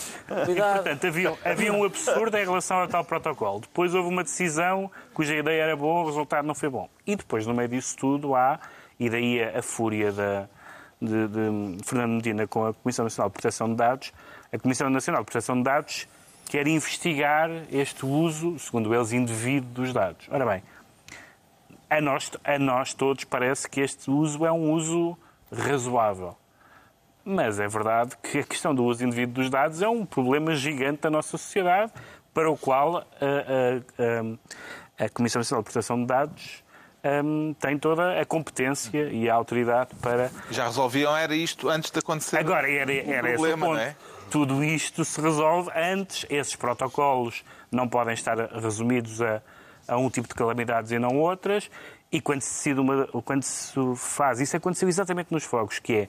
[0.45, 0.75] cuidado.
[0.75, 3.61] Portanto, havia, havia um absurdo em relação a tal protocolo.
[3.61, 6.89] Depois houve uma decisão cuja ideia era boa, o resultado não foi bom.
[7.07, 8.59] E depois, no meio disso tudo, há,
[8.99, 10.49] e daí a, a fúria da,
[11.01, 14.13] de, de Fernando Medina com a Comissão Nacional de Proteção de Dados,
[14.53, 16.09] a Comissão Nacional de Proteção de Dados
[16.49, 20.27] quer investigar este uso, segundo eles, indevido dos dados.
[20.29, 20.63] Ora bem,
[21.89, 25.17] a nós, a nós todos parece que este uso é um uso
[25.53, 26.37] razoável.
[27.25, 31.03] Mas é verdade que a questão do uso indevido dos dados é um problema gigante
[31.03, 31.93] da nossa sociedade,
[32.33, 36.63] para o qual a, a- a- a Comissão Nacional de Proteção de Dados
[37.25, 40.31] hum, tem toda a competência e a autoridade para.
[40.51, 42.39] Já resolviam era isto antes de acontecer.
[42.39, 43.77] Agora, era, era esse o problema, ponto.
[43.77, 43.97] não é?
[44.31, 49.43] Tudo isto se resolve antes, esses protocolos não podem estar resumidos a,
[49.89, 51.69] a um tipo de calamidades e não outras,
[52.13, 56.09] e quando se, decide uma, quando se faz, isso aconteceu exatamente nos fogos, que é,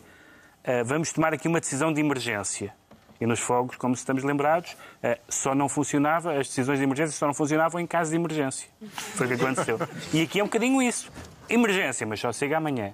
[0.86, 2.74] vamos tomar aqui uma decisão de emergência.
[3.20, 7.28] E nos fogos, como estamos lembrados, eh, só não funcionava, as decisões de emergência só
[7.28, 8.68] não funcionavam em caso de emergência.
[9.16, 9.80] Foi o que aconteceu.
[10.12, 11.12] E aqui é um bocadinho isso.
[11.48, 12.94] Emergência, mas só chega amanhã.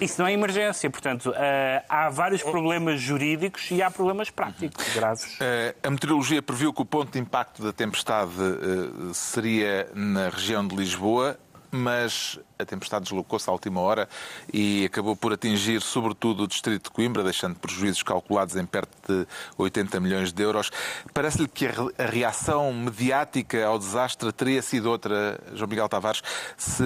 [0.00, 0.90] Isso não é emergência.
[0.90, 5.38] Portanto, eh, há vários problemas jurídicos e há problemas práticos graves.
[5.40, 10.66] Eh, A meteorologia previu que o ponto de impacto da tempestade eh, seria na região
[10.66, 11.38] de Lisboa,
[11.76, 14.08] mas a tempestade deslocou-se à última hora
[14.52, 19.26] e acabou por atingir sobretudo o distrito de Coimbra, deixando prejuízos calculados em perto de
[19.58, 20.70] 80 milhões de euros.
[21.12, 26.22] Parece-lhe que a re- a reação mediática ao desastre teria sido outra, João Miguel Tavares,
[26.56, 26.82] se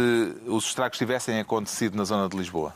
[0.46, 2.74] os estragos tivessem acontecido na zona de Lisboa?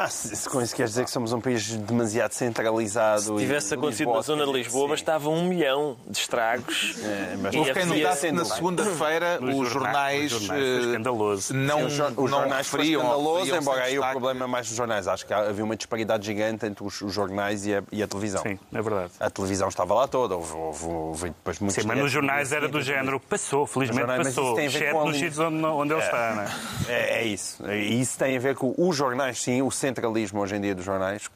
[0.00, 3.20] Ah, se, se com isso queres dizer que somos um país demasiado centralizado.
[3.20, 4.90] Se tivesse e acontecido na zona de Lisboa, sim.
[4.90, 6.96] bastava um milhão de estragos.
[7.08, 11.54] É, mas E quem notasse na segunda-feira os jornais, jornais, eh, escandaloso.
[11.54, 15.08] não, Sim, os jornais referiam escandaloso, embora aí o problema é mais dos jornais.
[15.08, 18.42] Acho que havia uma disparidade gigante entre os, os jornais e a, e a televisão.
[18.42, 19.12] Sim, é verdade.
[19.18, 22.68] A televisão estava lá toda, houve, houve, houve depois muitos Sim, mas nos jornais era
[22.68, 26.02] do género passou, felizmente jornais, passou, tem a ver exceto nos sítios onde, onde ele
[26.02, 26.48] está, não é?
[26.88, 27.64] É, é isso.
[27.70, 30.84] E isso tem a ver com os jornais, sim, o centralismo hoje em dia dos
[30.84, 31.30] jornais,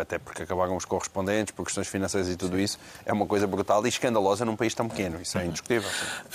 [0.00, 3.84] até porque acabaram os correspondentes, por questões financeiras e tudo isso, é uma coisa brutal
[3.84, 5.20] e escandalosa num país tão pequeno.
[5.20, 5.88] Isso é indiscutível.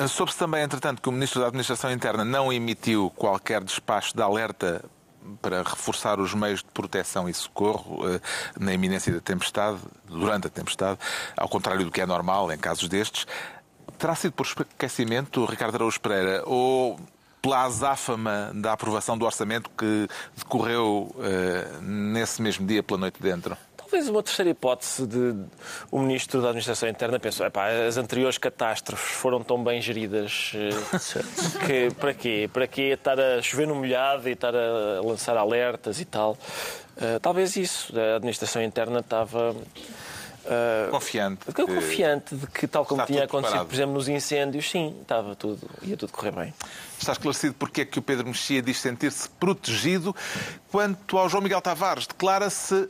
[0.08, 4.84] Soube-se também, entretanto, que o Ministro da Administração Interna não emitiu qualquer despacho de alerta
[5.42, 8.22] para reforçar os meios de proteção e socorro eh,
[8.60, 11.00] na iminência da tempestade, durante a tempestade,
[11.36, 13.26] ao contrário do que é normal em casos destes.
[13.98, 17.00] Terá sido por esquecimento, Ricardo Araújo Pereira, ou
[17.46, 23.56] pela azáfama da aprovação do orçamento que decorreu eh, nesse mesmo dia pela noite dentro?
[23.78, 25.36] Talvez uma terceira hipótese de
[25.92, 30.70] o Ministro da Administração Interna pensou, "Epá, as anteriores catástrofes foram tão bem geridas eh,
[31.68, 32.50] que para quê?
[32.52, 36.36] Para quê estar a chover no molhado e estar a lançar alertas e tal?
[36.98, 37.94] Eh, talvez isso.
[37.96, 39.56] A Administração Interna estava...
[40.48, 41.46] eh, Confiante.
[41.54, 43.68] que- confiante de que, tal como está tinha acontecido, preparado.
[43.68, 46.54] por exemplo, nos incêndios, sim, estava tudo, ia tudo correr bem.
[47.00, 50.16] Está esclarecido porque é que o Pedro Mexia diz sentir-se protegido.
[50.72, 52.88] Quanto ao João Miguel Tavares, declara-se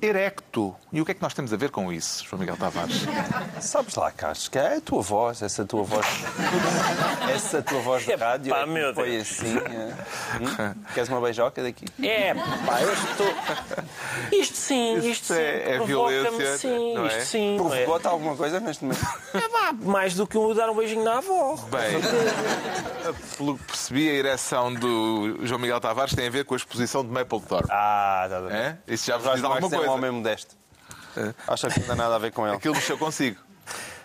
[0.00, 0.74] erecto.
[0.92, 3.02] E o que é que nós temos a ver com isso, João Miguel Tavares?
[3.60, 6.06] Sabes lá, Carlos, que é a tua voz, essa tua voz.
[7.34, 8.54] essa tua voz de Epá, rádio.
[8.54, 9.30] é que meu foi Deus.
[9.30, 9.56] assim.
[9.58, 9.94] é.
[10.40, 10.74] Hum?
[10.94, 11.84] Queres uma beijoca daqui?
[12.02, 13.26] É, pá, eu estou.
[14.32, 15.40] Isto sim, isto, Isto sim.
[15.40, 15.86] é- é provoca-me,
[16.22, 17.08] violência, Sim, não é?
[17.08, 17.54] isto sim.
[17.54, 17.56] é?
[17.56, 19.06] Provocou-te alguma coisa neste momento?
[19.34, 21.56] É, pá, mais do que um dar um beijinho na avó.
[21.70, 22.00] Bem,
[23.36, 27.04] pelo que percebi, a ereção do João Miguel Tavares tem a ver com a exposição
[27.04, 27.68] de Mapplethorpe.
[27.70, 28.56] Ah, está bem.
[28.56, 28.78] É?
[28.88, 30.54] Isso já vos diz alguma ser um homem modesto.
[31.46, 32.56] Acha que não tem nada a ver com ele.
[32.56, 33.40] Aquilo mexeu consigo.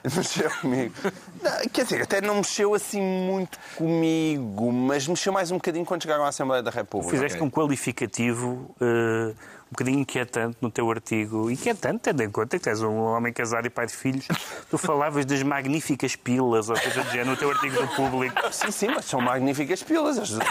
[0.04, 0.96] Mexeu comigo.
[1.44, 6.02] Não, quer dizer, até não mexeu assim muito comigo, mas mexeu mais um bocadinho quando
[6.02, 7.12] chegaram à Assembleia da República.
[7.12, 9.36] Fizeste um qualificativo eh,
[9.72, 11.50] um bocadinho inquietante no teu artigo.
[11.50, 14.28] Inquietante, tendo em conta que és um homem casado e pai de filhos.
[14.70, 18.36] Tu falavas das magníficas pilas, ou coisa do género, no teu artigo do público.
[18.52, 20.18] Sim, sim, mas são magníficas pilas.
[20.20, 20.42] As do,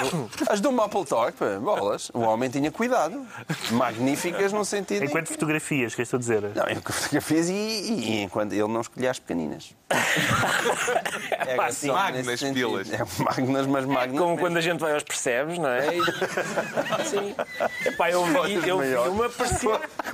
[0.48, 2.10] as do Mapplethorpe, bolas.
[2.14, 3.26] O homem tinha cuidado.
[3.72, 5.02] Magníficas no sentido.
[5.02, 6.40] em Enquanto que- fotografias, que estou a dizer.
[6.54, 9.74] Não, enquanto fotografias e, e, e enquanto ele não escolhia as pequeninas.
[11.30, 11.92] É Pá, assim, sim.
[11.92, 12.92] Magnas pilas.
[12.92, 14.18] É magnas, mas magnas.
[14.18, 14.38] Como mesmo.
[14.38, 15.96] quando a gente vai aos percebes, não é?
[15.96, 16.00] E-
[17.08, 17.34] Sim.
[17.86, 18.92] Epá, eu vi, eu vi.
[19.10, 19.80] Uma parecia.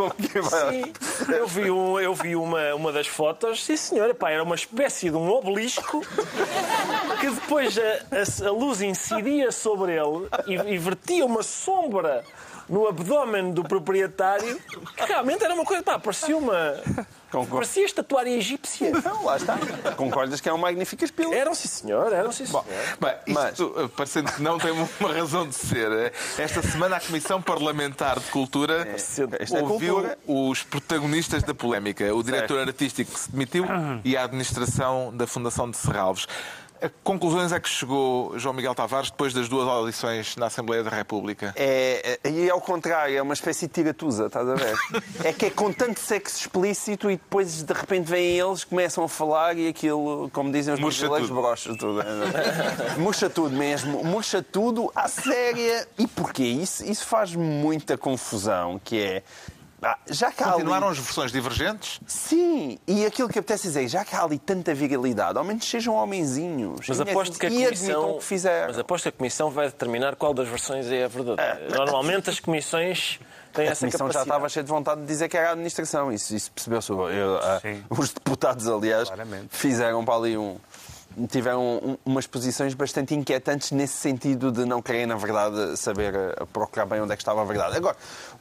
[0.70, 0.92] Sim.
[1.32, 5.10] Eu vi, um, eu vi uma, uma das fotos, sim senhora, epá, era uma espécie
[5.10, 6.02] de um obelisco
[7.20, 12.24] que depois a, a- a luz incidia sobre ele e, e vertia uma sombra
[12.68, 14.60] no abdômen do proprietário
[14.96, 16.74] que realmente era uma coisa, pá, parecia uma.
[17.36, 17.56] Concordo.
[17.56, 18.90] Parecia estatuária egípcia.
[19.04, 19.58] Não, lá está.
[19.96, 21.32] Concordas que é um magníficas pilas?
[21.34, 22.64] Eram, sim senhor, eram, sim senhor.
[23.00, 26.96] Bem, Mas- isto, eh, parecendo que não tem uma razão de ser, eh, esta semana
[26.96, 30.18] a Comissão Parlamentar de Cultura Isto é ouviu cultura.
[30.26, 32.68] os protagonistas da polémica, o diretor Certo.
[32.68, 33.66] artístico que se demitiu
[34.04, 36.26] e a administração da Fundação de Serralves.
[36.82, 40.90] A conclusões é que chegou João Miguel Tavares depois das duas audições na Assembleia da
[40.90, 41.54] República?
[41.56, 44.74] É, é- e é ao contrário, é uma espécie de tiratusa, estás a ver?
[45.24, 49.08] É que é com tanto sexo explícito e depois de repente vêm eles, começam a
[49.08, 51.40] falar e aquilo, como dizem os Murcha brasileiros, tudo.
[51.40, 52.02] brocha tudo.
[53.00, 55.88] Murcha tudo mesmo, murcha tudo à séria.
[55.98, 56.44] E porquê?
[56.44, 59.22] Isso, isso faz muita confusão, que é
[59.82, 62.00] Ah, já que há ali- Continuaram as versões divergentes?
[62.06, 65.94] Sim, e aquilo que apetece dizer, já que há ali tanta virilidade, ao menos sejam
[65.94, 66.86] homenzinhos.
[66.88, 68.66] Mas E aposto que a admitam comissão, que fizeram.
[68.68, 71.60] mas aposto que a comissão vai determinar qual das versões é a verdadeira.
[71.76, 73.20] Normalmente as comissões
[73.52, 74.28] têm A essa comissão já capacidade.
[74.28, 76.10] estava cheia de vontade de dizer que era a administração.
[76.10, 76.90] Isso, isso percebeu-se.
[76.90, 77.60] Eu, ah.
[77.90, 79.48] Os deputados, aliás, Claramente.
[79.50, 80.56] fizeram para ali um.
[81.30, 86.44] Tiveram um- umas posições bastante inquietantes nesse sentido de não querem, na verdade, saber ah,
[86.52, 87.74] procurar bem onde é que estava a verdade.
[87.74, 87.96] Agora,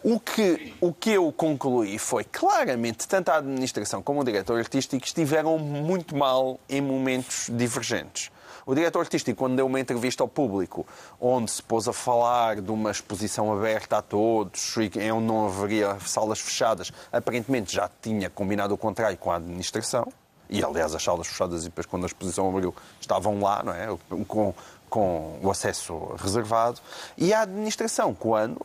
[0.08, 5.04] o que, o que eu concluí foi claramente tanto a administração como o diretor artístico
[5.04, 8.30] estiveram muito mal em momentos divergentes.
[8.68, 10.86] O diretor artístico, quando deu uma entrevista ao público,
[11.20, 16.00] onde se pôs a falar de uma exposição aberta a todos, e onde não haveria
[16.02, 20.08] salas fechadas, aparentemente já tinha combinado o contrário com a administração.
[20.48, 23.88] E, aliás, as salas fechadas, e depois, quando a exposição abriu, estavam lá, não é?
[24.28, 24.54] Com,
[24.88, 26.80] com o acesso reservado.
[27.18, 28.64] E a administração, quando,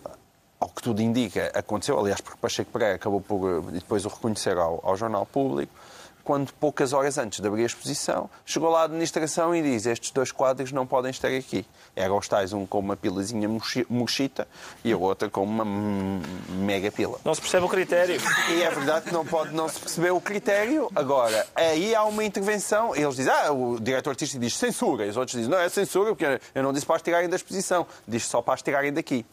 [0.60, 4.56] ao que tudo indica, aconteceu, aliás, porque Pacheco Pereira acabou por eh, depois o reconhecer
[4.58, 5.72] ao, ao jornal público,
[6.22, 10.10] quando poucas horas antes de abrir a exposição, chegou lá a administração e diz estes
[10.10, 11.64] dois quadros não podem estar aqui.
[11.96, 14.46] Eram os tais, um com uma pilazinha mochi- mochita
[14.84, 17.18] e a outra com uma mega pila.
[17.24, 18.20] Não se percebe o critério.
[18.50, 20.90] E é verdade que não pode não se perceber o critério.
[20.94, 22.94] Agora, aí há uma intervenção.
[22.94, 25.06] Eles dizem, ah, o diretor artístico diz censura.
[25.06, 27.36] E os outros dizem, não, é censura porque eu não disse para as tirarem da
[27.36, 27.86] exposição.
[28.06, 29.24] Diz só para as tirarem daqui.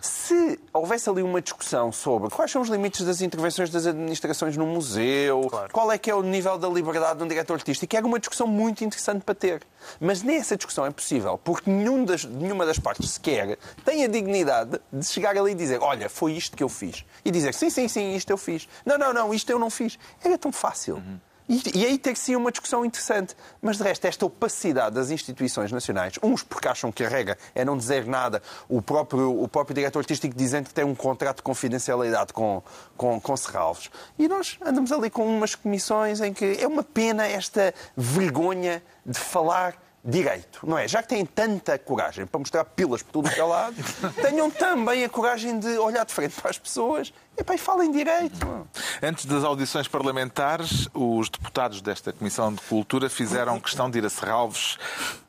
[0.00, 4.66] Se houvesse ali uma discussão sobre quais são os limites das intervenções das administrações no
[4.66, 5.72] museu, Claro.
[5.72, 8.46] qual é que é o nível da liberdade de um diretor artístico, era uma discussão
[8.46, 9.62] muito interessante para ter.
[10.00, 14.80] Mas nessa discussão é possível, porque nenhum das- nenhuma das partes sequer tem a dignidade
[14.92, 17.04] de chegar ali e dizer olha, foi isto que eu fiz.
[17.24, 18.66] E dizer sim, sim, sim, isto eu fiz.
[18.86, 19.98] Não, não, não, isto eu não fiz.
[20.24, 21.02] Era tão fácil.
[21.50, 23.34] E, e aí ter sim uma discussão interessante.
[23.60, 27.64] Mas de resto, esta opacidade das instituições nacionais, uns porque acham que a regra é
[27.64, 31.42] não dizer nada, o próprio, o próprio diretor artístico dizendo que tem um contrato de
[31.42, 32.62] confidencialidade com,
[32.96, 33.90] com, com Serralves.
[34.16, 39.18] E nós andamos ali com umas comissões em que é uma pena esta vergonha de
[39.18, 39.74] falar
[40.04, 40.88] direito, não é?
[40.88, 43.76] Já que têm tanta coragem para mostrar pilas por tudo que é lado,
[44.22, 48.66] tenham também a coragem de olhar de frente para as pessoas epá, e falem direito.
[49.02, 54.10] Antes das audições parlamentares, os deputados desta Comissão de Cultura fizeram questão de ir a
[54.10, 54.78] Serralves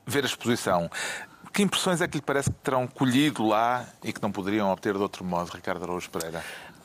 [0.06, 0.90] ver a exposição.
[1.54, 4.94] Que impressões é que lhe parece que terão colhido lá e que não poderiam obter
[4.94, 6.42] de outro modo, Ricardo Araújo Pereira?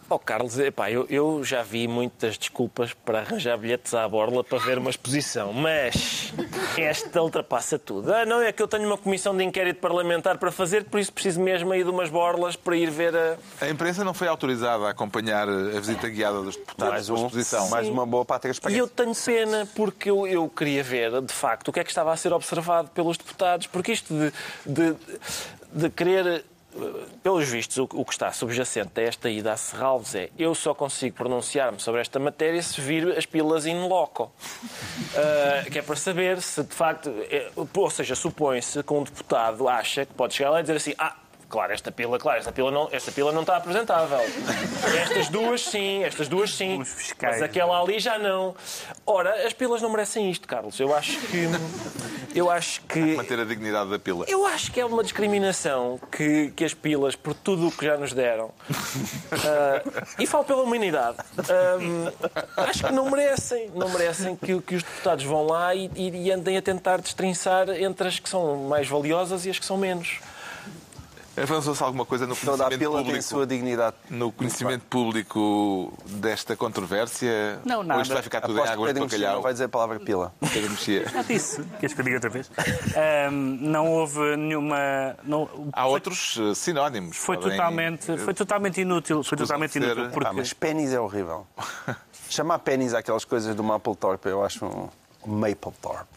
[0.09, 4.59] Oh, Carlos, epá, eu, eu já vi muitas desculpas para arranjar bilhetes à borla para
[4.59, 6.33] ver uma exposição, mas
[6.77, 8.13] esta ultrapassa tudo.
[8.13, 11.13] Ah, não, é que eu tenho uma comissão de inquérito parlamentar para fazer, por isso
[11.13, 13.37] preciso mesmo aí de umas borlas para ir ver a...
[13.61, 17.69] A imprensa não foi autorizada a acompanhar a visita guiada dos deputados Mais, à exposição.
[17.69, 21.33] mais uma boa para a E eu tenho pena porque eu, eu queria ver, de
[21.33, 23.67] facto, o que é que estava a ser observado pelos deputados.
[23.67, 24.33] Porque isto de,
[24.65, 24.97] de,
[25.73, 26.45] de querer,
[27.23, 31.17] pelos vistos, o, que está subjacente a esta ida a Serralves é eu só consigo
[31.17, 34.31] pronunciar-me sobre esta matéria se vir as pilas in loco.
[35.15, 39.67] Ah, que é para saber se, de facto, é- ou seja, supõe-se que um deputado
[39.69, 41.17] acha que pode chegar lá e dizer assim, ah,
[41.49, 44.19] Claro, esta pila, claro, esta pila não, esta pila não está apresentável.
[45.01, 46.81] Estas duas sim, estas duas sim.
[46.81, 47.35] Os fiscais.
[47.35, 48.55] Mas aquela ali já não.
[49.07, 50.79] Ora, as pilas não merecem isto, Carlos.
[50.81, 51.47] Eu acho que.
[52.35, 52.99] Eu acho que.
[53.17, 54.25] Manter a dignidade da pila.
[54.29, 57.97] Eu acho que é uma discriminação que, que as pilas, por tudo o que já
[57.97, 58.51] nos deram,
[59.33, 59.83] ah,
[60.19, 61.19] e falo pela humanidade,
[62.57, 63.71] ah, acho que não merecem.
[63.73, 67.69] Não merecem que, que os deputados vão lá e, e- e andem a tentar destrinçar
[67.71, 70.19] entre as que são mais valiosas e as que são menos.
[71.37, 73.23] Avançou-se alguma coisa no Toda a conhecimento pila tem público?
[73.25, 73.97] sua dignidade.
[74.09, 77.61] No conhecimento público desta controvérsia?
[77.65, 78.03] Não, Ou nada.
[78.03, 79.43] isto vai ficar tudo em Aposto que águas de não bacalhau?
[79.43, 80.33] vai dizer a palavra pila.
[80.53, 81.09] Pedro Mexia.
[81.09, 81.63] Já disse.
[81.79, 82.51] Queres que eu diga outra vez?
[82.97, 84.77] Ahm, não houve nenhuma.
[85.25, 87.17] Não, Há foi, outros eh, sinónimos.
[87.17, 89.23] foi Podem, totalmente, eh, foi totalmente inútil.
[89.23, 90.11] Foi totalmente ser- inútil.
[90.11, 91.47] Porque Ah, mas pênis é horrível.
[92.29, 94.89] Chamar pênis àquelas coisas do Mapplethorpe, eu acho um
[95.27, 96.16] Mapplethorpe.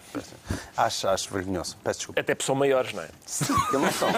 [0.76, 1.78] Acho, acho vergonhoso.
[1.84, 2.22] Peço desculpa.
[2.22, 3.10] Até porque são maiores, não é?
[3.10, 4.10] Eles não são,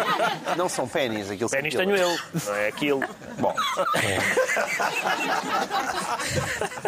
[0.57, 3.01] não são pênis, aquilo são Pênis tenho eu, não é aquilo.
[3.39, 3.55] Bom,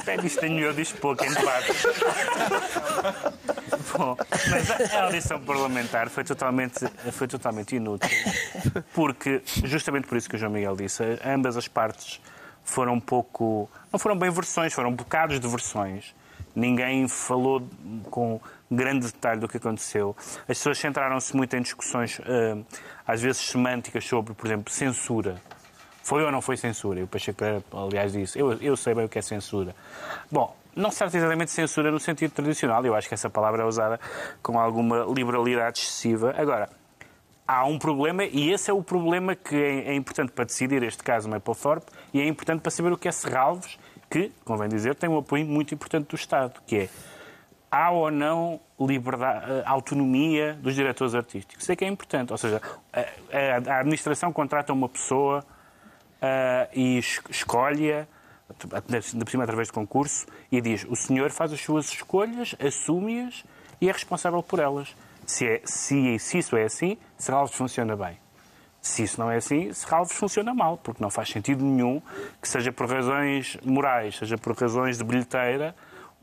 [0.06, 1.72] Pênis tenho eu, diz pouco em debate.
[3.98, 4.18] Bom,
[4.50, 8.10] mas a a audição parlamentar foi totalmente, foi totalmente inútil.
[8.94, 12.22] Porque, justamente por isso que o João Miguel disse, ambas as partes
[12.64, 13.70] foram um pouco.
[13.92, 16.16] Não foram bem versões, foram bocados de versões.
[16.56, 17.68] Ninguém falou
[18.10, 18.40] com
[18.76, 20.16] grande detalhe do que aconteceu.
[20.42, 22.58] As pessoas centraram-se muito em discussões, eh,
[23.08, 25.36] às vezes semânticas, sobre, por exemplo, censura.
[26.04, 27.00] Foi ou não foi censura?
[27.00, 29.74] E o Pacheco, aliás, disse: eu, eu sei bem o que é censura.
[30.30, 33.64] Bom, não se trata exatamente de censura no sentido tradicional, eu acho que essa palavra
[33.64, 34.00] é usada
[34.42, 36.34] com alguma liberalidade excessiva.
[36.38, 36.70] Agora,
[37.48, 41.04] há um problema, e esse é o problema que é, é importante para decidir este
[41.04, 43.78] caso Mapplethorpe, e é importante para saber o que é Serralves,
[44.10, 46.90] que, convém dizer, tem um apoio muito importante do Estado, que é
[47.74, 51.64] há ou não liberdade, eh, autonomia dos diretores artísticos.
[51.64, 52.32] Isso é que é importante.
[52.32, 52.62] Ou seja,
[52.94, 55.44] a, a administração contrata uma pessoa
[56.22, 58.06] uh, e escolhe-a,
[58.88, 63.44] de cima através de concurso, e diz: o senhor faz as suas escolhas, assume-as
[63.82, 64.96] e é responsável por elas.
[65.26, 68.20] Se, é, se, se isso é assim, Serralves funciona bem.
[68.82, 72.02] Se isso não é assim, Serralves funciona mal, porque não faz sentido nenhum
[72.40, 75.74] que seja por razões morais, seja por razões de bilheteira,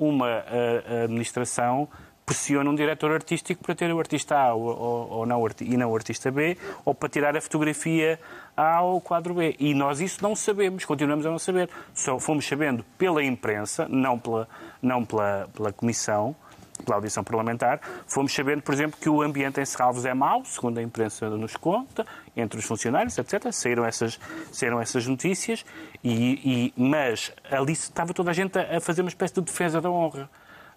[0.01, 1.89] uma uh, administração
[2.31, 5.97] pressiona um diretor artístico para ter o artista A ou, ou não, e não o
[5.97, 8.21] artista B, ou para tirar a fotografia
[8.57, 9.57] A ou o quadro B.
[9.59, 11.69] E nós isso não sabemos, continuamos a não saber.
[11.93, 14.49] Só fomos sabendo pela imprensa, não pela,
[14.81, 16.37] não pela, pela comissão,
[16.83, 20.79] pela audição parlamentar, fomos sabendo, por exemplo, que o ambiente em Serralves é mau, segundo
[20.79, 22.07] a imprensa nos conta,
[22.37, 23.53] entre os funcionários, etc.
[23.53, 24.19] Saíram essas,
[24.53, 25.65] saíram essas notícias,
[26.03, 29.91] e, e, mas ali estava toda a gente a fazer uma espécie de defesa da
[29.91, 30.31] honra.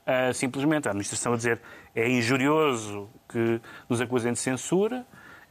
[0.06, 1.62] Uh, simplesmente a administração a dizer
[1.96, 5.06] é injurioso que nos acusem de censura,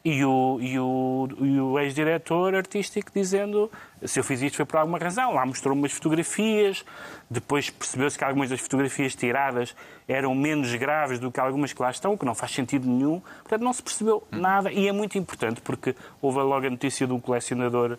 [0.04, 3.70] e o, e o, e o ex-diretor artístico dizendo
[4.04, 5.34] se eu fiz isto foi por alguma razão.
[5.34, 6.84] Lá mostrou umas fotografias,
[7.30, 9.76] depois percebeu-se que algumas das fotografias tiradas
[10.08, 13.20] eram menos graves do que algumas que lá estão, o que não faz sentido nenhum.
[13.20, 17.12] Portanto, não se percebeu nada e é muito importante porque houve logo a notícia de
[17.12, 17.96] um colecionador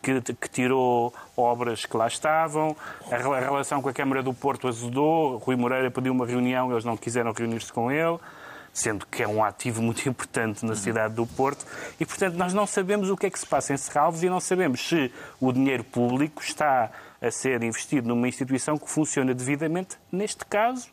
[0.00, 2.76] que, que, tirou obras que lá estavam,
[3.10, 6.84] a, a relação com a Câmara do Porto azedou, Rui Moreira pediu uma reunião, eles
[6.84, 8.18] não quiseram reunir-se com ele
[8.72, 11.64] sendo que é um ativo muito importante na cidade do Porto,
[11.98, 14.40] e portanto nós não sabemos o que é que se passa em Serralves e não
[14.40, 16.90] sabemos se o dinheiro público está
[17.20, 20.88] a ser investido numa instituição que funciona devidamente, neste caso,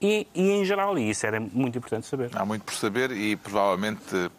[0.00, 2.30] e, e em geral, e isso era muito importante saber.
[2.34, 4.30] Há muito por saber e provavelmente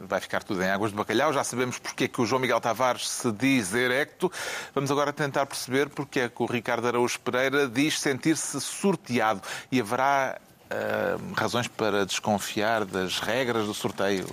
[0.00, 1.32] vai ficar tudo em águas de bacalhau.
[1.32, 4.30] Já sabemos porque é que o João Miguel Tavares se diz erecto.
[4.74, 9.42] Vamos agora tentar perceber porque é que o Ricardo Araújo Pereira diz sentir-se sorteado.
[9.72, 10.38] E haverá
[10.68, 14.26] Uh, razões para desconfiar das regras do sorteio?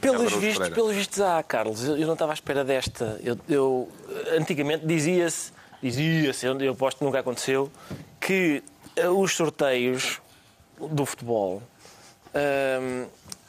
[0.00, 1.84] Pelos vistos, pelos vistos há, Carlos.
[1.84, 3.20] Eu não estava à espera desta.
[3.22, 3.88] Eu, eu
[4.34, 7.70] antigamente dizia-se, dizia-se, eu, eu aposto que nunca aconteceu,
[8.18, 8.62] que
[9.04, 10.22] uh, os sorteios
[10.78, 11.62] do futebol
[12.28, 13.06] uh,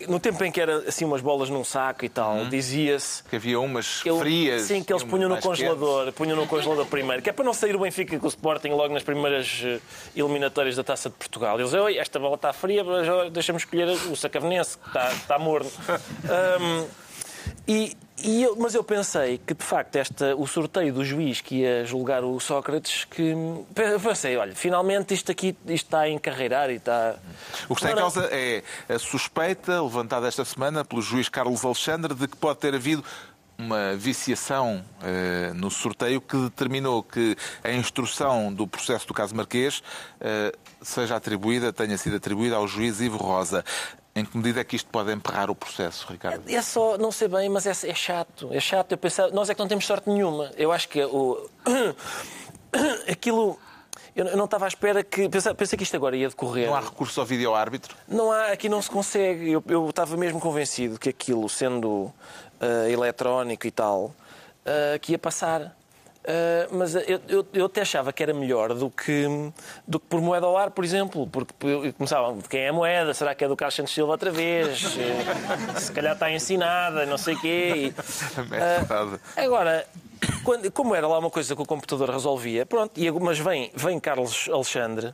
[0.08, 2.50] no tempo em que era assim umas bolas num saco e tal, hum.
[2.50, 3.24] dizia-se.
[3.24, 4.64] Que havia umas frias.
[4.64, 6.18] Sim, que eles punham no congelador, quentes.
[6.18, 8.94] punham no congelador primeiro, que é para não sair o Benfica com o Sporting logo
[8.94, 9.80] nas primeiras eh,
[10.16, 11.60] eliminatórias da Taça de Portugal.
[11.60, 12.84] Eles oi, esta bola está fria,
[13.32, 15.72] deixa-me escolher o sacavenense, que está, está morno.
[16.24, 16.88] Um,
[17.68, 21.62] e, e eu, mas eu pensei que, de facto, esta, o sorteio do juiz que
[21.62, 23.34] ia julgar o Sócrates, que
[24.04, 27.16] pensei, olha, finalmente isto aqui isto está a encarreirar e está...
[27.68, 32.14] O que está em causa é a suspeita levantada esta semana pelo juiz Carlos Alexandre
[32.14, 33.04] de que pode ter havido
[33.58, 39.80] uma viciação uh, no sorteio que determinou que a instrução do processo do caso Marquês
[40.20, 43.64] uh, seja atribuída, tenha sido atribuída ao juiz Ivo Rosa.
[44.16, 46.48] Em que medida é que isto pode emperrar o processo, Ricardo?
[46.48, 48.50] É, é só, não sei bem, mas é, é, chato.
[48.52, 48.92] É chato.
[48.92, 50.52] Eu pensava, nós é que não temos sorte nenhuma.
[50.56, 51.50] Eu acho que o,
[53.10, 53.58] aquilo.
[54.16, 55.28] Eu não estava à espera que.
[55.28, 56.68] Pensei, pensei, que isto agora ia decorrer.
[56.68, 57.96] Não há recurso ao vídeo-árbitro?
[58.08, 59.52] Não há, aqui não se consegue.
[59.52, 62.14] Eu, eu estava mesmo convencido que aquilo, sendo uh,
[62.88, 65.76] eletrónico e tal, uh, que ia passar.
[66.24, 69.28] Uh, mas eu, eu, eu, até achava que era melhor do que,
[69.86, 71.54] do que por moeda ao ar, por exemplo, porque
[71.98, 74.96] começavam de quem é a moeda, será que é do Carlos Santos Silva outra vez?
[75.78, 77.94] Se calhar está ensinada, não sei o quê.
[78.54, 79.86] Uh, agora,
[80.44, 84.00] quando, como era lá uma coisa que o computador resolvia, pronto, e, mas vem, vem
[84.00, 85.14] Carlos Alexandre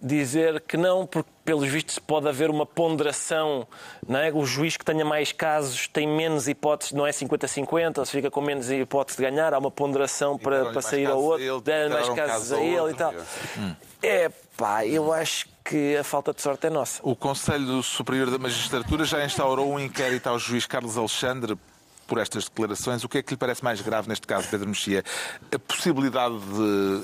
[0.00, 3.66] dizer que não, porque pelos vistos pode haver uma ponderação.
[4.06, 4.32] Não é?
[4.32, 8.40] O juiz que tenha mais casos tem menos hipóteses, não é 50-50, se fica com
[8.40, 12.52] menos hipótese de ganhar, há uma ponderação para, para sair ao outro, dar mais casos
[12.52, 13.14] a ele e tal.
[13.58, 13.74] Hum.
[14.02, 17.00] É pá, eu acho que a falta de sorte é nossa.
[17.02, 21.58] O Conselho Superior da Magistratura já instaurou um inquérito ao juiz Carlos Alexandre
[22.06, 23.04] por estas declarações.
[23.04, 25.04] O que é que lhe parece mais grave neste caso, Pedro Mexia?
[25.52, 26.38] A possibilidade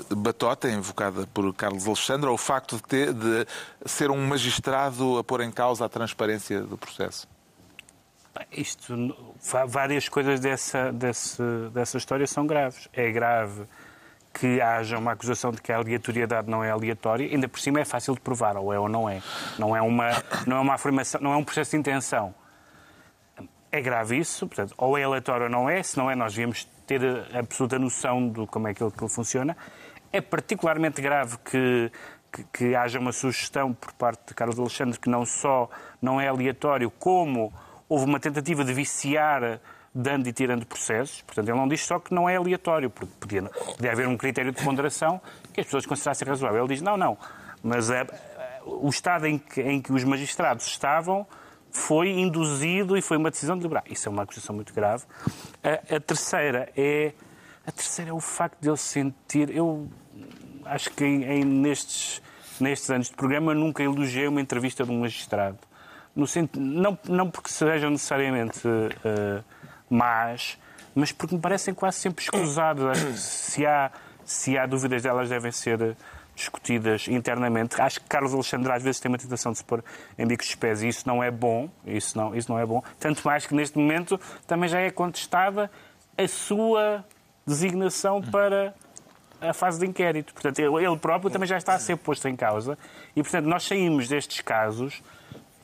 [0.09, 3.45] de batota invocada por Carlos Alexandre ou o facto de, ter, de
[3.85, 7.27] ser um magistrado a pôr em causa a transparência do processo?
[8.51, 9.15] Isto,
[9.67, 12.87] várias coisas dessa, dessa, dessa história são graves.
[12.91, 13.63] É grave
[14.33, 17.85] que haja uma acusação de que a aleatoriedade não é aleatória, ainda por cima é
[17.85, 19.21] fácil de provar, ou é ou não é.
[19.59, 20.09] Não é uma,
[20.47, 22.33] não é uma afirmação, não é um processo de intenção.
[23.73, 26.63] É grave isso, portanto, ou é aleatório ou não é, se não é, nós devíamos
[26.85, 27.01] ter
[27.33, 29.57] a absoluta noção de como é que ele, funciona.
[30.11, 31.91] É particularmente grave que,
[32.31, 35.67] que, que, haja uma sugestão por parte de Carlos Alexandre que não só
[35.99, 37.51] não é aleatório, como
[37.89, 39.59] houve uma tentativa de viciar
[39.91, 41.23] dando e tirando processos.
[41.23, 44.51] Portanto, ele não diz só que não é aleatório, porque podia, podia haver um critério
[44.51, 45.19] de ponderação
[45.51, 46.59] que as pessoas considerassem razoável.
[46.59, 47.17] Ele diz, não, não,
[47.63, 48.05] mas é,
[48.67, 51.25] o estado em que, em que os magistrados estavam
[51.73, 53.87] foi induzido e foi uma decisão deliberada.
[53.89, 55.03] Isso é uma acusação muito grave.
[55.63, 57.13] A, a, terceira é
[57.65, 59.49] a terceira é o facto de ele sentir.
[59.49, 59.89] Eu
[60.65, 62.21] acho que em, em, nestes,
[62.59, 65.57] nestes anos de programa nunca elogiei uma entrevista de um magistrado.
[66.15, 69.43] No, não, não porque sejam necessariamente uh,
[69.89, 70.59] más,
[70.93, 72.97] mas porque me parecem quase sempre escusadas.
[73.19, 73.91] Se há,
[74.23, 75.97] se há dúvidas delas devem ser
[76.35, 77.79] discutidas internamente.
[77.81, 79.83] Acho que Carlos Alexandre às vezes tem uma tentação de se pôr
[80.17, 81.69] em bicos de pés e isso não é bom.
[81.85, 82.81] Isso não, isso não é bom.
[82.99, 85.69] Tanto mais que neste momento também já é contestada
[86.17, 87.03] a sua
[87.45, 88.73] designação para
[89.41, 90.33] a fase de inquérito.
[90.33, 92.77] Portanto, ele próprio também já está a ser posto em causa
[93.15, 95.01] e, portanto, nós saímos destes casos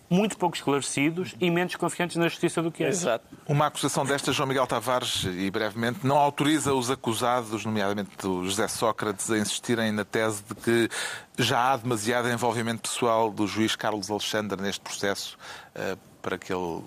[0.09, 2.87] muito pouco esclarecidos e menos confiantes na justiça do que é.
[2.87, 3.25] Exato.
[3.47, 8.67] Uma acusação desta, João Miguel Tavares, e brevemente, não autoriza os acusados, nomeadamente do José
[8.67, 10.89] Sócrates, a insistirem na tese de que
[11.37, 15.37] já há demasiado envolvimento pessoal do juiz Carlos Alexandre neste processo
[15.75, 16.83] uh, para que ele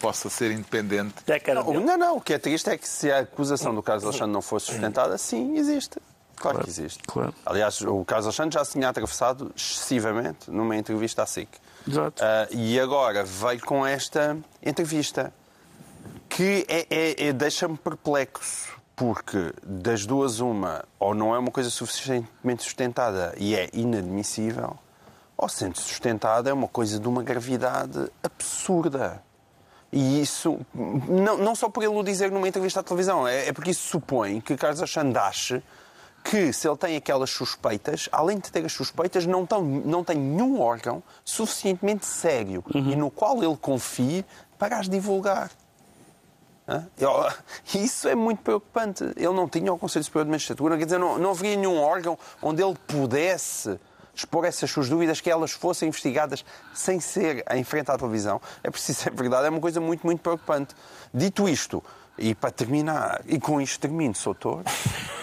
[0.00, 1.14] possa ser independente.
[1.54, 4.32] Não, não, não, o que é triste é que se a acusação do Carlos Alexandre
[4.32, 5.98] não fosse sustentada, sim, existe.
[6.36, 7.02] Claro, claro que existe.
[7.06, 7.34] Claro.
[7.46, 11.48] Aliás, o Carlos Alexandre já se tinha atravessado excessivamente numa entrevista à SIC.
[11.86, 12.22] Exato.
[12.22, 15.32] Uh, e agora veio com esta entrevista
[16.28, 21.70] que é, é, é deixa-me perplexo, porque das duas uma, ou não é uma coisa
[21.70, 24.76] suficientemente sustentada e é inadmissível,
[25.36, 29.22] ou sendo sustentada é uma coisa de uma gravidade absurda.
[29.92, 33.52] E isso, não, não só por ele o dizer numa entrevista à televisão, é, é
[33.52, 35.62] porque isso supõe que Carlos Alexandre ache
[36.24, 40.16] que se ele tem aquelas suspeitas, além de ter as suspeitas, não, tão, não tem
[40.16, 42.90] nenhum órgão suficientemente sério uhum.
[42.90, 44.24] e no qual ele confie
[44.58, 45.50] para as divulgar.
[47.74, 49.04] Isso é muito preocupante.
[49.16, 52.18] Ele não tinha o Conselho Superior de Magistratura, quer dizer, não, não haveria nenhum órgão
[52.40, 53.78] onde ele pudesse
[54.14, 58.40] expor essas suas dúvidas, que elas fossem investigadas sem ser em frente à televisão.
[58.62, 60.74] É preciso ser verdade, é uma coisa muito, muito preocupante.
[61.12, 61.82] Dito isto,
[62.18, 64.62] e para terminar, e com isto termino, Soutor,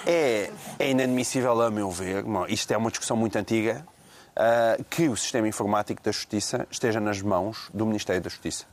[0.05, 3.85] é, é inadmissível, a meu ver, isto é uma discussão muito antiga,
[4.31, 8.65] uh, que o sistema informático da Justiça esteja nas mãos do Ministério da Justiça.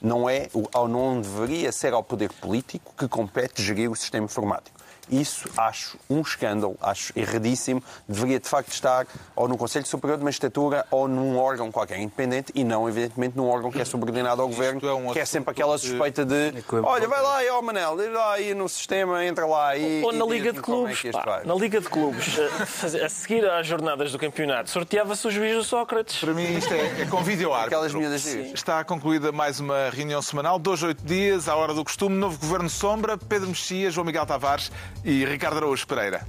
[0.00, 4.73] Não é, ou não deveria ser ao poder político que compete gerir o sistema informático.
[5.10, 7.82] Isso acho um escândalo, acho erradíssimo.
[8.08, 12.52] Deveria de facto estar ou no Conselho Superior de Magistratura ou num órgão qualquer independente
[12.54, 15.50] e não, evidentemente, num órgão que é subordinado ao Governo, é um que é sempre
[15.50, 16.52] aquela suspeita de
[16.82, 20.02] olha, vai lá, ó Manel, vai lá aí no sistema, entra lá e.
[20.02, 21.04] Ou na Liga de é Clubes.
[21.04, 22.36] É pá, na Liga de Clubes,
[23.02, 26.18] a seguir às jornadas do campeonato, sorteava-se o juiz do Sócrates.
[26.18, 30.58] Para mim, isto é, é com vídeo Aquelas miúdas Está concluída mais uma reunião semanal,
[30.58, 34.70] dois, oito dias, à hora do costume, novo Governo Sombra, Pedro Mexia, João Miguel Tavares
[35.04, 36.26] e Ricardo Araújo Pereira.